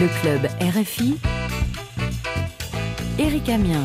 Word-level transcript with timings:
Le 0.00 0.08
club 0.22 0.46
RFI, 0.58 1.18
Eric 3.18 3.48
Amien. 3.50 3.82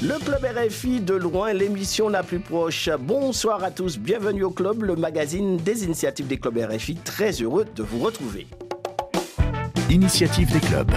Le 0.00 0.16
club 0.24 0.44
RFI 0.44 1.00
de 1.00 1.14
loin, 1.14 1.52
l'émission 1.52 2.08
la 2.08 2.22
plus 2.22 2.38
proche. 2.38 2.88
Bonsoir 3.00 3.64
à 3.64 3.72
tous, 3.72 3.98
bienvenue 3.98 4.44
au 4.44 4.50
club, 4.50 4.84
le 4.84 4.94
magazine 4.94 5.56
des 5.56 5.82
initiatives 5.82 6.28
des 6.28 6.36
clubs 6.36 6.56
RFI. 6.56 6.94
Très 6.94 7.32
heureux 7.32 7.64
de 7.74 7.82
vous 7.82 7.98
retrouver. 7.98 8.46
Initiative 9.90 10.52
des 10.52 10.60
clubs. 10.60 10.92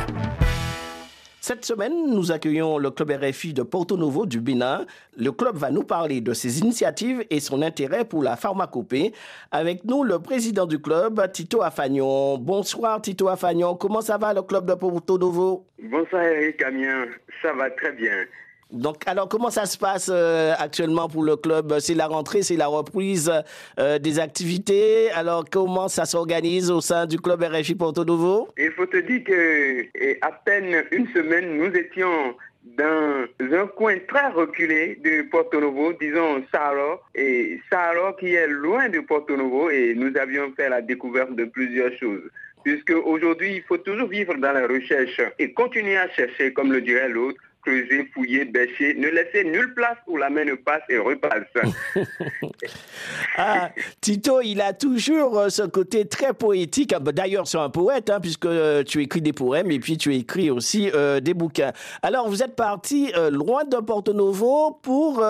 Cette 1.47 1.63
semaine, 1.63 2.13
nous 2.13 2.33
accueillons 2.33 2.77
le 2.77 2.91
club 2.91 3.09
RFI 3.09 3.53
de 3.53 3.63
Porto 3.63 3.95
Novo 3.95 4.25
du 4.25 4.41
Bénin. 4.41 4.85
Le 5.17 5.31
club 5.31 5.55
va 5.55 5.71
nous 5.71 5.83
parler 5.83 6.19
de 6.19 6.33
ses 6.33 6.59
initiatives 6.59 7.23
et 7.29 7.39
son 7.39 7.61
intérêt 7.61 8.03
pour 8.03 8.21
la 8.21 8.35
pharmacopée. 8.35 9.13
Avec 9.51 9.85
nous, 9.85 10.03
le 10.03 10.19
président 10.19 10.65
du 10.65 10.77
club, 10.77 11.21
Tito 11.31 11.61
Afagnon. 11.61 12.37
Bonsoir 12.37 13.01
Tito 13.01 13.29
Afagnon, 13.29 13.75
comment 13.75 14.01
ça 14.01 14.17
va 14.17 14.33
le 14.33 14.41
club 14.41 14.65
de 14.65 14.73
Porto 14.73 15.17
Novo? 15.17 15.65
Bonsoir 15.81 16.23
Eric 16.23 16.57
Camien, 16.57 17.05
ça 17.41 17.53
va 17.53 17.69
très 17.69 17.93
bien. 17.93 18.25
Donc, 18.71 19.07
alors, 19.07 19.29
comment 19.29 19.49
ça 19.49 19.65
se 19.65 19.77
passe 19.77 20.09
euh, 20.11 20.53
actuellement 20.57 21.07
pour 21.07 21.23
le 21.23 21.37
club? 21.37 21.79
C'est 21.79 21.93
la 21.93 22.07
rentrée, 22.07 22.41
c'est 22.41 22.57
la 22.57 22.67
reprise 22.67 23.31
euh, 23.79 23.97
des 23.97 24.19
activités. 24.19 25.09
Alors, 25.11 25.45
comment 25.49 25.87
ça 25.87 26.05
s'organise 26.05 26.69
au 26.69 26.81
sein 26.81 27.05
du 27.05 27.17
club 27.17 27.43
RFI 27.43 27.75
Porto 27.75 28.03
Novo? 28.03 28.49
Il 28.57 28.71
faut 28.71 28.85
te 28.85 28.97
dire 28.97 29.23
que 29.23 29.85
à 30.21 30.31
peine 30.31 30.83
une 30.91 31.07
semaine, 31.13 31.57
nous 31.57 31.73
étions 31.73 32.35
dans 32.77 33.27
un 33.39 33.67
coin 33.67 33.95
très 34.07 34.27
reculé 34.27 34.99
de 35.01 35.29
Porto 35.29 35.61
Novo, 35.61 35.93
disons 35.93 36.43
Saro, 36.51 36.99
et 37.15 37.61
Saro 37.71 38.13
qui 38.19 38.33
est 38.33 38.47
loin 38.47 38.89
de 38.89 38.99
Porto 38.99 39.37
Novo, 39.37 39.69
et 39.69 39.93
nous 39.95 40.15
avions 40.17 40.51
fait 40.55 40.67
la 40.67 40.81
découverte 40.81 41.33
de 41.35 41.45
plusieurs 41.45 41.93
choses. 41.97 42.23
Puisque 42.63 42.93
aujourd'hui, 43.05 43.55
il 43.55 43.63
faut 43.63 43.77
toujours 43.77 44.09
vivre 44.09 44.33
dans 44.35 44.51
la 44.51 44.67
recherche 44.67 45.21
et 45.39 45.53
continuer 45.53 45.95
à 45.95 46.09
chercher, 46.09 46.51
comme 46.51 46.73
le 46.73 46.81
dirait 46.81 47.07
l'autre, 47.07 47.39
creuser, 47.67 48.09
fouiller, 48.13 48.45
bêcher, 48.45 48.93
ne 48.95 49.09
laisser 49.09 49.43
nulle 49.43 49.73
place 49.73 49.97
où 50.07 50.17
la 50.17 50.29
main 50.29 50.45
ne 50.45 50.53
passe 50.53 50.83
et 50.89 50.97
repasse. 50.97 51.43
ah, 53.37 53.71
Tito, 54.01 54.41
il 54.41 54.61
a 54.61 54.73
toujours 54.73 55.37
euh, 55.37 55.49
ce 55.49 55.63
côté 55.63 56.07
très 56.07 56.33
poétique. 56.33 56.93
Ah, 56.95 56.99
bah, 56.99 57.11
d'ailleurs, 57.11 57.47
c'est 57.47 57.57
un 57.57 57.69
poète, 57.69 58.09
hein, 58.09 58.19
puisque 58.21 58.45
euh, 58.45 58.83
tu 58.83 59.01
écris 59.01 59.21
des 59.21 59.33
poèmes 59.33 59.69
et 59.71 59.79
puis 59.79 59.97
tu 59.97 60.15
écris 60.15 60.49
aussi 60.49 60.89
euh, 60.93 61.19
des 61.19 61.33
bouquins. 61.33 61.73
Alors, 62.01 62.29
vous 62.29 62.41
êtes 62.41 62.55
parti 62.55 63.11
loin 63.31 63.65
de 63.65 63.77
Porto 63.77 64.13
Novo 64.13 64.79
pour 64.81 65.23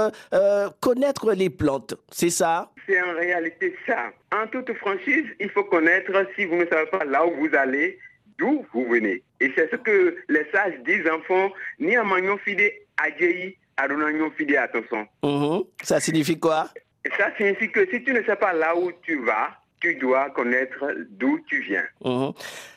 connaître 0.80 1.34
les 1.34 1.50
plantes, 1.50 1.96
c'est 2.12 2.30
ça? 2.30 2.72
C'est 2.88 3.02
en 3.02 3.14
réalité 3.14 3.76
ça. 3.86 4.12
En 4.34 4.48
toute 4.48 4.74
franchise, 4.76 5.26
il 5.40 5.50
faut 5.50 5.64
connaître, 5.64 6.12
si 6.36 6.46
vous 6.46 6.56
ne 6.56 6.66
savez 6.66 6.86
pas 6.88 7.04
là 7.06 7.26
où 7.26 7.32
vous 7.36 7.56
allez, 7.56 7.98
d'où 8.38 8.66
vous 8.74 8.86
venez? 8.86 9.22
Et 9.40 9.52
c'est 9.56 9.70
ce 9.72 9.76
que 9.76 10.18
les 10.30 10.46
sages 10.52 10.80
disent, 10.86 11.08
enfants, 11.10 11.52
ni 11.80 11.96
à 11.96 12.04
magnon 12.04 12.38
fide 12.38 12.72
adjei, 12.98 13.58
adonagnon 13.78 14.32
fide 14.32 14.56
attention. 14.56 15.08
Mhm. 15.24 15.64
Ça 15.84 16.00
signifie 16.00 16.40
quoi? 16.40 16.70
Ça 17.18 17.36
signifie 17.38 17.72
que 17.72 17.86
si 17.90 18.04
tu 18.04 18.14
ne 18.14 18.24
sais 18.24 18.36
pas 18.36 18.54
là 18.54 18.76
où 18.76 18.92
tu 19.04 19.24
vas, 19.24 19.52
tu 19.80 19.96
dois 19.96 20.30
connaître 20.32 20.86
d'où 21.12 21.40
tu 21.48 21.62
viens. 21.62 21.86
Mhm. 22.04 22.34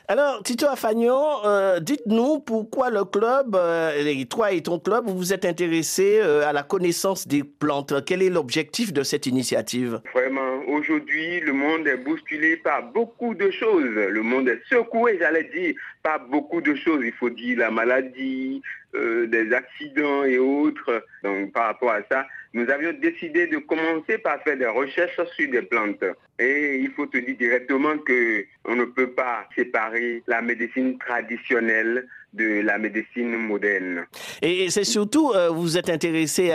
Alors, 0.07 0.43
Tito 0.43 0.67
Afagnon, 0.67 1.45
euh, 1.45 1.79
dites-nous 1.79 2.39
pourquoi 2.39 2.89
le 2.89 3.05
club, 3.05 3.55
euh, 3.55 4.25
toi 4.29 4.51
et 4.51 4.61
ton 4.61 4.77
club, 4.77 5.05
vous 5.07 5.15
vous 5.15 5.33
êtes 5.33 5.45
intéressé 5.45 6.19
euh, 6.21 6.45
à 6.45 6.51
la 6.51 6.63
connaissance 6.63 7.27
des 7.27 7.43
plantes. 7.43 7.93
Quel 8.05 8.21
est 8.21 8.29
l'objectif 8.29 8.91
de 8.91 9.03
cette 9.03 9.25
initiative? 9.25 10.01
Vraiment, 10.13 10.63
aujourd'hui, 10.67 11.39
le 11.39 11.53
monde 11.53 11.87
est 11.87 11.95
bousculé 11.95 12.57
par 12.57 12.83
beaucoup 12.91 13.33
de 13.33 13.49
choses. 13.51 13.85
Le 13.85 14.21
monde 14.21 14.49
est 14.49 14.61
secoué, 14.69 15.17
j'allais 15.17 15.45
dire, 15.45 15.75
par 16.03 16.19
beaucoup 16.27 16.59
de 16.59 16.75
choses. 16.75 17.01
Il 17.05 17.13
faut 17.13 17.29
dire 17.29 17.59
la 17.59 17.71
maladie, 17.71 18.61
des 18.93 19.53
accidents 19.53 20.25
et 20.25 20.37
autres. 20.37 21.05
Donc, 21.23 21.53
par 21.53 21.67
rapport 21.67 21.91
à 21.91 22.01
ça, 22.11 22.25
nous 22.53 22.69
avions 22.69 22.93
décidé 22.93 23.47
de 23.47 23.57
commencer 23.57 24.17
par 24.17 24.41
faire 24.43 24.57
des 24.57 24.67
recherches 24.67 25.21
sur 25.35 25.49
des 25.49 25.61
plantes. 25.61 26.03
Et 26.37 26.77
il 26.77 26.91
faut 26.91 27.05
te 27.05 27.17
dire 27.17 27.37
directement 27.37 27.97
que 27.99 28.45
on 28.65 28.75
ne 28.75 28.85
peut 28.85 29.11
pas 29.11 29.47
séparer 29.55 30.21
la 30.27 30.41
médecine 30.41 30.97
traditionnelle 30.97 32.07
de 32.33 32.61
la 32.61 32.77
médecine 32.77 33.35
moderne. 33.35 34.05
Et 34.41 34.69
c'est 34.69 34.85
surtout, 34.85 35.31
euh, 35.31 35.49
vous 35.49 35.77
êtes 35.77 35.89
intéressé 35.89 36.53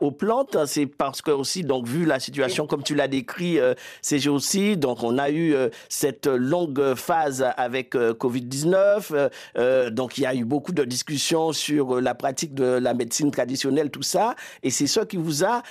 aux 0.00 0.12
plantes, 0.12 0.56
c'est 0.66 0.86
parce 0.86 1.20
que 1.20 1.30
aussi, 1.30 1.62
donc 1.62 1.86
vu 1.86 2.06
la 2.06 2.18
situation 2.20 2.66
comme 2.66 2.82
tu 2.82 2.94
l'as 2.94 3.08
décrit 3.08 3.58
euh, 3.58 3.74
ces 4.00 4.18
jours-ci, 4.18 4.76
donc 4.76 5.02
on 5.02 5.18
a 5.18 5.28
eu 5.30 5.54
euh, 5.54 5.68
cette 5.88 6.26
longue 6.26 6.94
phase 6.94 7.46
avec 7.56 7.94
Covid-19, 7.94 9.90
donc 9.90 10.18
il 10.18 10.22
y 10.22 10.26
a 10.26 10.34
eu 10.34 10.44
beaucoup 10.44 10.72
de 10.72 10.84
discussions 10.84 11.52
sur 11.52 12.00
la 12.00 12.14
pratique 12.14 12.54
de 12.54 12.78
la 12.78 12.94
médecine 12.94 13.30
traditionnelle, 13.30 13.90
tout 13.90 14.02
ça, 14.02 14.34
et 14.62 14.70
c'est 14.70 14.86
ça 14.86 15.04
qui 15.04 15.16
vous 15.16 15.44
a 15.44 15.62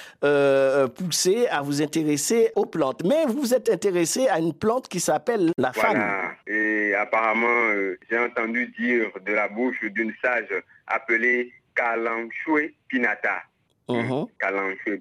poussé 0.90 1.47
à 1.47 1.62
vous 1.62 1.81
intéresser 1.81 2.51
aux 2.56 2.66
plantes. 2.66 3.03
Mais 3.03 3.25
vous 3.28 3.41
vous 3.41 3.53
êtes 3.53 3.69
intéressé 3.69 4.28
à 4.28 4.40
une 4.40 4.53
plante 4.53 4.88
qui 4.88 5.00
s'appelle 5.00 5.51
la 5.57 5.72
voilà. 5.75 6.31
Et 6.47 6.94
apparemment, 6.95 7.72
j'ai 8.09 8.18
entendu 8.18 8.72
dire 8.78 9.12
de 9.25 9.34
la 9.34 9.47
bouche 9.47 9.81
d'une 9.84 10.13
sage 10.22 10.50
appelée 10.88 11.53
Kalanchue 11.75 12.74
Pinata. 12.88 13.44
Uh 13.88 14.25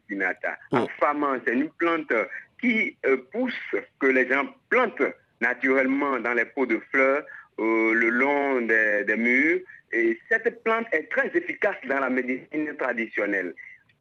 Pinata. 0.07 0.59
En 0.73 0.87
famant, 1.01 1.37
c'est 1.45 1.55
une 1.55 1.71
plante 1.71 2.13
qui 2.61 2.97
euh, 3.07 3.17
pousse, 3.33 3.75
que 3.99 4.07
les 4.07 4.29
gens 4.29 4.47
plantent 4.69 5.15
naturellement 5.41 6.19
dans 6.21 6.35
les 6.35 6.45
pots 6.45 6.67
de 6.67 6.81
fleurs 6.91 7.25
euh, 7.59 7.95
le 7.95 8.09
long 8.09 8.61
des, 8.63 9.05
des, 9.05 9.17
murs. 9.17 9.61
Et 9.93 10.19
cette 10.29 10.63
plante 10.65 10.87
est 10.93 11.11
très 11.11 11.29
efficace 11.35 11.77
dans 11.89 12.01
la 12.01 12.11
médecine 12.11 12.75
traditionnelle. 12.77 13.55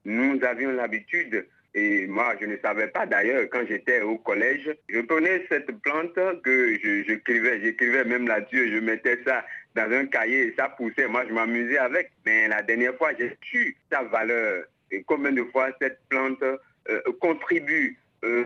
Nous 0.06 0.40
avions 0.44 0.72
l'habitude 0.72 1.46
et 1.76 2.06
moi, 2.06 2.36
je 2.40 2.46
ne 2.46 2.58
savais 2.58 2.88
pas 2.88 3.06
d'ailleurs, 3.08 3.48
quand 3.52 3.66
j'étais 3.68 4.02
au 4.02 4.18
collège, 4.20 4.70
je 4.90 5.00
prenais 5.02 5.44
cette 5.50 5.72
plante 5.82 6.14
que 6.44 6.78
j'écrivais, 7.08 7.62
j'écrivais 7.62 8.04
même 8.04 8.28
là-dessus, 8.28 8.72
je 8.74 8.80
mettais 8.80 9.20
ça 9.26 9.44
dans 9.76 9.92
un 9.92 10.06
cahier 10.06 10.54
ça 10.58 10.70
poussait. 10.70 11.08
Moi, 11.08 11.26
je 11.28 11.34
m'amusais 11.34 11.78
avec. 11.78 12.12
Mais 12.26 12.48
la 12.48 12.62
dernière 12.62 12.96
fois, 12.96 13.12
j'ai 13.18 13.38
su 13.42 13.76
sa 13.92 14.04
valeur 14.04 14.66
et 14.92 15.04
combien 15.04 15.32
de 15.32 15.44
fois 15.46 15.70
cette 15.82 16.00
plante 16.10 16.44
euh, 16.44 17.02
contribue 17.20 17.98
euh, 18.24 18.46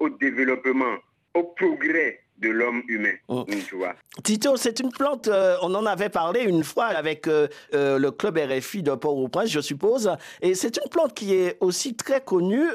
au 0.00 0.08
développement, 0.08 0.96
au 1.34 1.44
progrès 1.44 2.20
de 2.40 2.50
l'homme 2.50 2.82
humain. 2.88 3.14
Oh. 3.28 3.44
Tu 3.68 3.76
vois. 3.76 3.94
Tito, 4.22 4.56
c'est 4.56 4.80
une 4.80 4.90
plante, 4.90 5.28
euh, 5.28 5.56
on 5.62 5.74
en 5.74 5.86
avait 5.86 6.08
parlé 6.08 6.42
une 6.42 6.64
fois 6.64 6.86
avec 6.86 7.26
euh, 7.26 7.48
euh, 7.74 7.98
le 7.98 8.10
club 8.10 8.38
RFI 8.38 8.82
de 8.82 8.94
Port-au-Prince, 8.94 9.50
je 9.50 9.60
suppose, 9.60 10.10
et 10.40 10.54
c'est 10.54 10.76
une 10.76 10.88
plante 10.90 11.14
qui 11.14 11.34
est 11.34 11.56
aussi 11.60 11.94
très 11.94 12.20
connue 12.20 12.66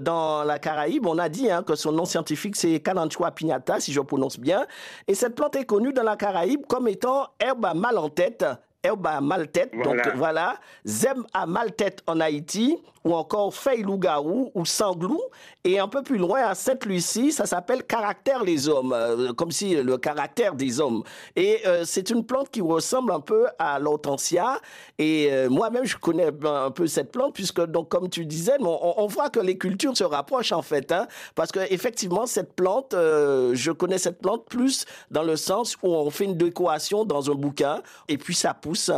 dans 0.00 0.44
la 0.44 0.58
Caraïbe. 0.58 1.06
On 1.06 1.18
a 1.18 1.28
dit 1.28 1.50
hein, 1.50 1.62
que 1.62 1.74
son 1.74 1.92
nom 1.92 2.04
scientifique 2.04 2.56
c'est 2.56 2.80
Calanchua 2.80 3.30
pignata, 3.30 3.80
si 3.80 3.92
je 3.92 4.00
prononce 4.00 4.38
bien, 4.38 4.66
et 5.06 5.14
cette 5.14 5.34
plante 5.34 5.56
est 5.56 5.64
connue 5.64 5.92
dans 5.92 6.02
la 6.02 6.16
Caraïbe 6.16 6.62
comme 6.68 6.88
étant 6.88 7.28
herbe 7.40 7.64
à 7.64 7.74
mal 7.74 7.98
en 7.98 8.08
tête 8.08 8.44
herbe 8.82 9.06
à 9.06 9.20
mal 9.20 9.48
tête, 9.48 9.72
donc 9.82 10.00
voilà, 10.14 10.56
zem 10.86 11.24
à 11.34 11.46
mal 11.46 11.74
tête 11.74 12.02
en 12.06 12.20
Haïti, 12.20 12.78
ou 13.04 13.14
encore 13.14 13.54
feuille 13.54 13.82
loup-garou 13.82 14.50
ou 14.54 14.64
sanglou. 14.64 15.20
Et 15.64 15.78
un 15.78 15.88
peu 15.88 16.02
plus 16.02 16.18
loin, 16.18 16.42
à 16.42 16.54
Sainte-Lucie, 16.54 17.32
ça 17.32 17.46
s'appelle 17.46 17.84
caractère 17.84 18.44
les 18.44 18.68
hommes, 18.68 18.92
euh, 18.92 19.32
comme 19.32 19.50
si 19.50 19.74
le 19.74 19.98
caractère 19.98 20.54
des 20.54 20.80
hommes. 20.80 21.02
Et 21.36 21.60
euh, 21.66 21.82
c'est 21.84 22.10
une 22.10 22.24
plante 22.24 22.50
qui 22.50 22.60
ressemble 22.60 23.12
un 23.12 23.20
peu 23.20 23.46
à 23.58 23.78
l'hortensia. 23.78 24.60
Et 24.98 25.28
euh, 25.30 25.48
moi-même, 25.48 25.84
je 25.84 25.96
connais 25.96 26.30
un 26.44 26.70
peu 26.70 26.86
cette 26.86 27.12
plante, 27.12 27.34
puisque, 27.34 27.60
donc, 27.66 27.88
comme 27.88 28.08
tu 28.08 28.24
disais, 28.24 28.56
on, 28.60 29.06
voit 29.06 29.30
que 29.30 29.40
les 29.40 29.56
cultures 29.56 29.96
se 29.96 30.04
rapprochent 30.04 30.52
en 30.52 30.62
fait. 30.62 30.92
Hein, 30.92 31.06
parce 31.34 31.50
que 31.50 31.60
effectivement, 31.70 32.26
cette 32.26 32.54
plante, 32.54 32.94
je 32.94 33.72
connais 33.72 33.98
cette 33.98 34.20
plante 34.20 34.44
plus 34.46 34.84
dans 35.10 35.22
le 35.22 35.36
sens 35.36 35.76
où 35.82 35.88
on 35.88 36.10
fait 36.10 36.24
une 36.24 36.36
décoration 36.36 37.04
dans 37.04 37.30
un 37.30 37.34
bouquin, 37.34 37.82
et 38.08 38.18
puis 38.18 38.34
ça 38.34 38.54
pousse 38.68 38.90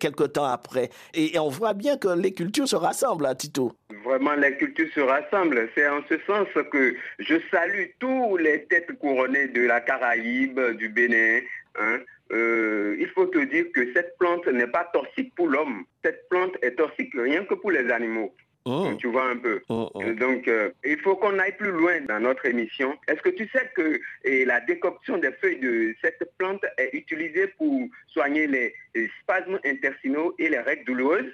quelque 0.00 0.24
temps 0.24 0.46
après. 0.46 0.88
et 1.12 1.38
on 1.38 1.50
voit 1.50 1.74
bien 1.74 1.98
que 1.98 2.08
les 2.08 2.32
cultures 2.32 2.68
se 2.68 2.76
rassemblent. 2.76 3.28
Tito 3.36 3.72
Vraiment, 4.04 4.34
les 4.34 4.56
cultures 4.56 4.88
se 4.94 5.00
rassemblent. 5.00 5.68
C'est 5.74 5.86
en 5.88 6.00
ce 6.08 6.16
sens 6.26 6.48
que 6.72 6.94
je 7.18 7.34
salue 7.50 7.88
tous 7.98 8.38
les 8.38 8.64
têtes 8.64 8.92
couronnées 8.98 9.48
de 9.48 9.62
la 9.66 9.80
Caraïbe, 9.80 10.58
du 10.78 10.88
Bénin. 10.88 11.40
Hein. 11.78 11.98
Euh, 12.32 12.96
il 12.98 13.08
faut 13.08 13.26
te 13.26 13.38
dire 13.38 13.66
que 13.74 13.92
cette 13.92 14.16
plante 14.18 14.46
n'est 14.46 14.66
pas 14.66 14.88
toxique 14.92 15.34
pour 15.34 15.48
l'homme. 15.48 15.84
Cette 16.02 16.26
plante 16.30 16.56
est 16.62 16.76
toxique 16.76 17.12
rien 17.14 17.44
que 17.44 17.54
pour 17.54 17.70
les 17.70 17.90
animaux. 17.90 18.34
Oh. 18.64 18.88
Tu 18.98 19.08
vois 19.08 19.30
un 19.30 19.36
peu. 19.36 19.60
Oh, 19.68 19.90
oh. 19.94 20.02
Donc, 20.18 20.46
euh, 20.48 20.70
il 20.84 20.98
faut 20.98 21.16
qu'on 21.16 21.38
aille 21.38 21.56
plus 21.56 21.70
loin 21.70 22.00
dans 22.06 22.20
notre 22.20 22.44
émission. 22.46 22.94
Est-ce 23.06 23.22
que 23.22 23.30
tu 23.30 23.48
sais 23.48 23.70
que 23.74 24.00
la 24.46 24.60
décoction 24.60 25.18
des 25.18 25.32
feuilles 25.32 25.60
de 25.60 25.94
cette 26.02 26.30
plante 26.36 26.62
est 26.76 26.90
utilisée 26.92 27.48
pour 27.56 27.88
soigner 28.08 28.46
les, 28.46 28.74
spasmes 29.22 29.60
intestinaux 29.64 30.34
et 30.40 30.48
les 30.48 30.58
règles 30.58 30.84
douloureuses? 30.84 31.32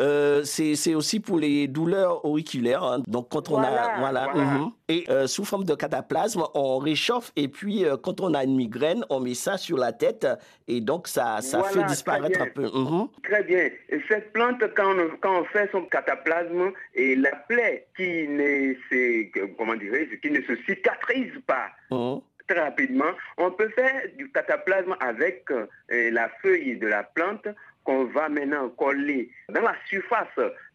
Euh, 0.00 0.42
C'est 0.44 0.94
aussi 0.94 1.20
pour 1.20 1.38
les 1.38 1.68
douleurs 1.68 2.24
auriculaires. 2.24 2.82
Hein. 2.82 3.02
Donc, 3.06 3.28
quand 3.30 3.50
on 3.50 3.58
a. 3.58 3.98
Voilà. 3.98 4.32
Mhm. 4.34 4.70
Et 4.88 5.04
euh, 5.08 5.26
sous 5.26 5.44
forme 5.44 5.64
de 5.64 5.74
cataplasme, 5.74 6.44
on 6.54 6.78
réchauffe 6.78 7.32
et 7.36 7.48
puis 7.48 7.84
quand 8.02 8.20
on 8.20 8.34
a 8.34 8.44
une 8.44 8.56
migraine, 8.56 9.04
on 9.10 9.20
met 9.20 9.34
ça 9.34 9.58
sur 9.58 9.76
la 9.76 9.92
tête 9.92 10.26
et 10.68 10.80
donc 10.80 11.08
ça, 11.08 11.40
ça 11.40 11.62
fait 11.64 11.82
disparaître 11.84 12.40
un 12.40 12.46
peu. 12.46 12.64
Mhm. 12.64 13.08
Très 13.24 13.42
bien. 13.42 13.68
Et 13.88 14.00
cette 14.08 14.32
plante, 14.32 14.62
quand 14.76 14.94
quand 15.20 15.40
on 15.40 15.44
fait 15.46 15.68
son 15.72 15.82
cataplasme, 15.82 16.45
et 16.94 17.16
la 17.16 17.36
plaie 17.48 17.86
qui 17.96 18.28
ne 18.28 18.74
se, 18.90 19.46
comment 19.56 19.76
qui 19.78 20.30
ne 20.30 20.42
se 20.42 20.56
cicatrise 20.66 21.32
pas. 21.46 21.70
Oh. 21.90 22.22
Très 22.48 22.60
rapidement, 22.60 23.12
on 23.38 23.50
peut 23.50 23.68
faire 23.70 24.02
du 24.16 24.30
cataplasme 24.30 24.96
avec 25.00 25.50
euh, 25.50 25.66
la 25.88 26.28
feuille 26.40 26.76
de 26.76 26.86
la 26.86 27.02
plante 27.02 27.48
qu'on 27.82 28.04
va 28.04 28.28
maintenant 28.28 28.68
coller 28.70 29.30
dans 29.48 29.62
la 29.62 29.74
surface 29.88 30.28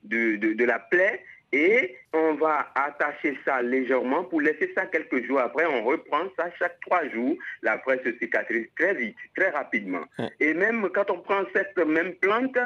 de, 0.04 0.36
de, 0.36 0.66
la 0.66 0.80
plaie 0.80 1.24
et 1.54 1.96
on 2.14 2.34
va 2.36 2.72
attacher 2.76 3.38
ça 3.46 3.62
légèrement 3.62 4.24
pour 4.24 4.42
laisser 4.42 4.72
ça 4.76 4.86
quelques 4.86 5.26
jours 5.26 5.40
après. 5.40 5.66
On 5.66 5.84
reprend 5.84 6.24
ça 6.38 6.50
chaque 6.58 6.80
trois 6.82 7.08
jours. 7.10 7.36
La 7.62 7.78
plaie 7.78 8.02
se 8.04 8.18
cicatrise 8.18 8.68
très 8.78 8.94
vite, 8.94 9.16
très 9.36 9.50
rapidement. 9.50 10.04
Et 10.40 10.54
même 10.54 10.90
quand 10.94 11.10
on 11.10 11.20
prend 11.20 11.44
cette 11.54 11.78
même 11.78 12.14
plante, 12.16 12.58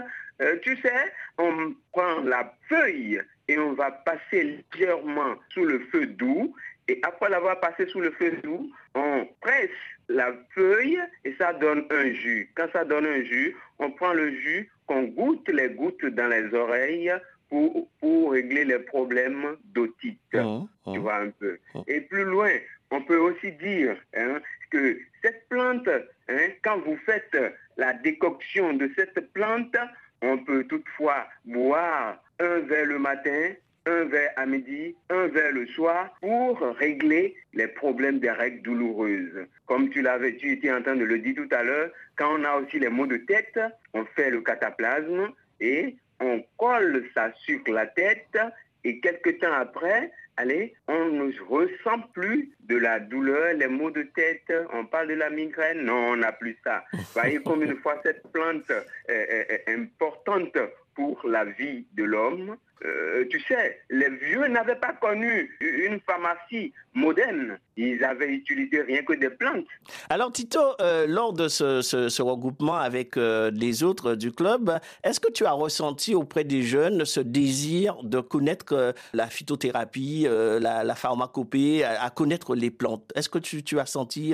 euh, 0.42 0.58
tu 0.62 0.76
sais, 0.78 1.14
on 1.38 1.74
prend 1.92 2.22
la 2.22 2.54
feuille 2.68 3.22
et 3.48 3.58
on 3.58 3.74
va 3.74 3.92
passer 3.92 4.64
légèrement 4.74 5.36
sous 5.50 5.66
le 5.66 5.80
feu 5.92 6.08
doux. 6.08 6.56
Et 6.88 7.00
après 7.04 7.30
l'avoir 7.30 7.60
passé 7.60 7.88
sous 7.88 8.00
le 8.00 8.12
feu 8.12 8.32
doux, 8.44 8.72
on 8.94 9.28
presse 9.42 9.70
la 10.08 10.34
feuille 10.54 11.00
et 11.24 11.34
ça 11.38 11.54
donne 11.54 11.86
un 11.90 12.12
jus. 12.12 12.52
Quand 12.56 12.68
ça 12.74 12.86
donne 12.86 13.06
un 13.06 13.24
jus, 13.24 13.56
on 13.80 13.92
prend 13.92 14.14
le 14.14 14.32
jus, 14.32 14.70
qu'on 14.86 15.04
goûte 15.04 15.50
les 15.50 15.70
gouttes 15.70 16.06
dans 16.06 16.28
les 16.28 16.54
oreilles 16.54 17.12
pour, 17.50 17.88
pour 18.00 18.32
régler 18.32 18.66
les 18.66 18.80
problèmes 18.80 19.58
d'otite. 19.74 20.20
Mmh, 20.34 20.68
mmh. 20.86 20.94
Tu 20.94 21.00
vois 21.00 21.18
un 21.18 21.30
peu. 21.30 21.58
Mmh. 21.74 21.80
Et 21.88 22.02
plus 22.02 22.24
loin, 22.24 22.52
on 22.92 23.02
peut 23.02 23.18
aussi 23.18 23.52
dire 23.54 23.98
hein, 24.16 24.40
que 24.70 25.00
cette 25.24 25.48
plante, 25.50 25.88
hein, 26.30 26.48
quand 26.64 26.80
vous 26.80 26.98
faites 27.06 27.36
la 27.78 27.94
décoction 27.94 28.74
de 28.74 28.90
cette 28.96 29.34
plante, 29.34 29.76
on 30.26 30.38
peut 30.40 30.64
toutefois 30.66 31.28
boire 31.46 32.18
un 32.40 32.60
verre 32.60 32.86
le 32.86 33.00
matin, 33.00 33.52
un 33.86 34.06
verre 34.06 34.32
à 34.36 34.46
midi, 34.46 34.96
un 35.10 35.28
verre 35.28 35.52
le 35.52 35.68
soir 35.68 36.10
pour 36.22 36.60
régler 36.78 37.36
les 37.54 37.68
problèmes 37.68 38.20
des 38.20 38.32
règles 38.32 38.62
douloureuses. 38.64 39.48
Comme 39.68 39.90
tu 39.90 40.02
l'avais, 40.02 40.36
tu 40.36 40.52
étais 40.52 40.72
en 40.72 40.82
train 40.82 40.96
de 40.96 41.06
le 41.06 41.20
dire 41.20 41.36
tout 41.36 41.56
à 41.56 41.64
l'heure, 41.64 41.92
quand 42.18 42.40
on 42.40 42.44
a 42.44 42.56
aussi 42.56 42.80
les 42.80 42.90
maux 42.90 43.08
de 43.08 43.18
tête, 43.18 43.60
on 43.94 44.06
fait 44.16 44.32
le 44.32 44.42
cataplasme 44.42 45.30
et 45.60 45.96
on 46.20 46.44
colle 46.58 47.06
ça 47.14 47.32
sur 47.46 47.60
la 47.68 47.86
tête 47.86 48.38
et 48.84 49.00
quelques 49.00 49.40
temps 49.40 49.54
après, 49.54 50.12
allez, 50.38 50.76
on 50.88 51.06
ne 51.06 51.32
ressent 51.50 52.02
plus 52.14 52.52
de 52.62 52.78
la 52.78 53.00
douleur, 53.00 53.54
les 53.54 53.68
maux 53.68 53.92
de 53.92 54.04
tête, 54.04 54.52
on 54.74 54.86
parle 54.86 55.10
de 55.10 55.14
la 55.14 55.30
migraine, 55.30 55.84
non, 55.84 56.12
on 56.12 56.18
n'a 56.18 56.32
plus 56.32 56.58
ça. 56.64 56.84
Voyez 57.14 57.40
combien 57.44 57.68
de 57.68 57.76
fois 57.76 58.00
cette 58.04 58.24
plante 58.32 58.72
est, 59.08 59.64
importante 59.68 60.58
pour 60.96 61.20
la 61.28 61.46
vie 61.46 61.86
de 61.94 62.04
l'homme. 62.04 62.58
Euh, 62.84 63.26
tu 63.30 63.40
sais, 63.40 63.82
les 63.90 64.10
vieux 64.10 64.48
n'avaient 64.48 64.76
pas 64.76 64.94
connu 64.94 65.58
une 65.62 66.00
pharmacie 66.02 66.74
moderne. 66.94 67.58
Ils 67.78 68.04
avaient 68.04 68.30
utilisé 68.30 68.82
rien 68.82 69.02
que 69.02 69.14
des 69.14 69.30
plantes. 69.30 69.66
Alors 70.10 70.32
Tito, 70.32 70.60
euh, 70.82 71.08
lors 71.08 71.34
de 71.34 71.48
ce, 71.48 72.22
regroupement 72.22 72.76
avec 72.76 73.18
euh, 73.18 73.50
les 73.54 73.84
autres 73.84 74.16
du 74.16 74.32
club, 74.32 74.78
est-ce 75.04 75.20
que 75.20 75.32
tu 75.32 75.46
as 75.46 75.54
ressenti 75.54 76.16
auprès 76.16 76.44
des 76.44 76.64
jeunes 76.64 77.06
ce 77.06 77.22
désir 77.22 78.04
de 78.04 78.20
connaître 78.20 78.94
la 79.14 79.28
phytothérapie, 79.28 80.28
la, 80.30 80.96
pharmacopée, 80.96 81.84
à, 81.84 82.10
connaître 82.10 82.56
les 82.56 82.72
plantes? 82.72 83.12
Est-ce 83.16 83.30
que 83.30 83.40
tu, 83.40 83.80
as 83.80 83.86
senti 83.86 84.34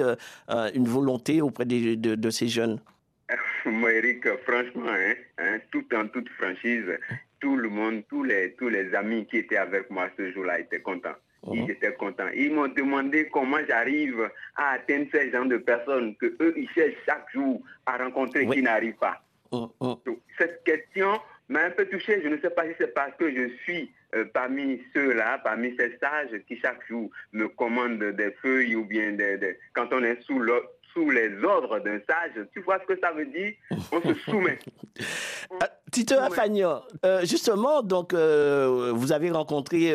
une 0.73 0.87
volonté 0.87 1.41
auprès 1.41 1.65
de 1.65 2.29
ces 2.29 2.47
jeunes? 2.47 2.79
Moi, 3.65 3.93
Eric, 3.93 4.27
franchement, 4.43 4.89
hein, 4.89 5.13
hein, 5.37 5.59
tout 5.71 5.85
en 5.95 6.07
toute 6.07 6.29
franchise, 6.29 6.85
tout 7.39 7.55
le 7.55 7.69
monde, 7.69 8.03
tous 8.09 8.23
les, 8.23 8.53
tous 8.53 8.69
les 8.69 8.93
amis 8.95 9.25
qui 9.25 9.37
étaient 9.37 9.57
avec 9.57 9.89
moi 9.89 10.09
ce 10.17 10.31
jour-là 10.31 10.59
étaient 10.59 10.81
contents. 10.81 11.15
Ils 11.51 11.63
mhm. 11.63 11.71
étaient 11.71 11.93
contents. 11.93 12.29
Ils 12.35 12.53
m'ont 12.53 12.67
demandé 12.67 13.27
comment 13.31 13.57
j'arrive 13.67 14.29
à 14.55 14.73
atteindre 14.73 15.07
ces 15.11 15.31
gens 15.31 15.45
de 15.45 15.57
personnes 15.57 16.15
que 16.17 16.35
eux, 16.39 16.53
ils 16.55 16.69
cherchent 16.69 16.93
chaque 17.05 17.25
jour 17.33 17.61
à 17.85 17.97
rencontrer 17.97 18.47
qui 18.47 18.61
n'arrivent 18.61 18.93
pas. 18.95 19.23
Mhm, 19.51 19.69
mhm. 19.81 20.17
Cette 20.37 20.63
question 20.63 21.19
m'a 21.49 21.65
un 21.65 21.71
peu 21.71 21.85
touché. 21.85 22.21
Je 22.23 22.27
ne 22.27 22.37
sais 22.37 22.51
pas 22.51 22.65
si 22.67 22.73
c'est 22.79 22.93
parce 22.93 23.15
que 23.17 23.33
je 23.33 23.49
suis 23.63 23.91
euh, 24.15 24.25
parmi 24.33 24.81
ceux-là, 24.93 25.39
parmi 25.39 25.75
ces 25.77 25.97
sages 25.97 26.39
qui 26.47 26.59
chaque 26.59 26.85
jour 26.87 27.09
me 27.33 27.47
commandent 27.47 28.03
des 28.03 28.31
feuilles 28.41 28.75
ou 28.75 28.85
bien 28.85 29.13
des, 29.13 29.57
quand 29.73 29.87
on 29.91 30.03
est 30.03 30.21
sous 30.21 30.39
l'eau 30.39 30.61
sous 30.93 31.09
les 31.09 31.31
ordres 31.43 31.79
d'un 31.79 31.99
sage. 32.07 32.45
Tu 32.53 32.61
vois 32.61 32.79
ce 32.79 32.93
que 32.93 32.99
ça 32.99 33.11
veut 33.11 33.25
dire? 33.25 33.53
On 33.91 34.01
se 34.01 34.13
soumet. 34.25 34.59
Euh, 34.99 35.65
Tito 35.91 36.15
euh, 36.15 37.25
justement, 37.25 37.81
donc, 37.81 38.13
euh, 38.13 38.91
vous 38.95 39.11
avez 39.11 39.29
rencontré 39.29 39.93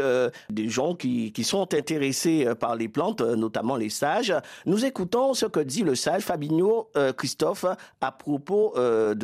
des 0.50 0.68
gens 0.68 0.94
qui, 0.94 1.32
qui, 1.32 1.44
sont 1.44 1.72
intéressés 1.74 2.46
par 2.60 2.76
les 2.76 2.88
plantes, 2.88 3.22
notamment 3.22 3.76
les 3.76 3.88
sages. 3.88 4.34
Nous 4.66 4.84
écoutons 4.84 5.32
ce 5.34 5.46
que 5.46 5.60
dit 5.60 5.82
le 5.82 5.94
sage 5.94 6.22
Fabinho 6.22 6.90
Christophe 7.16 7.64
à 8.00 8.12
propos 8.12 8.74
de, 8.76 9.14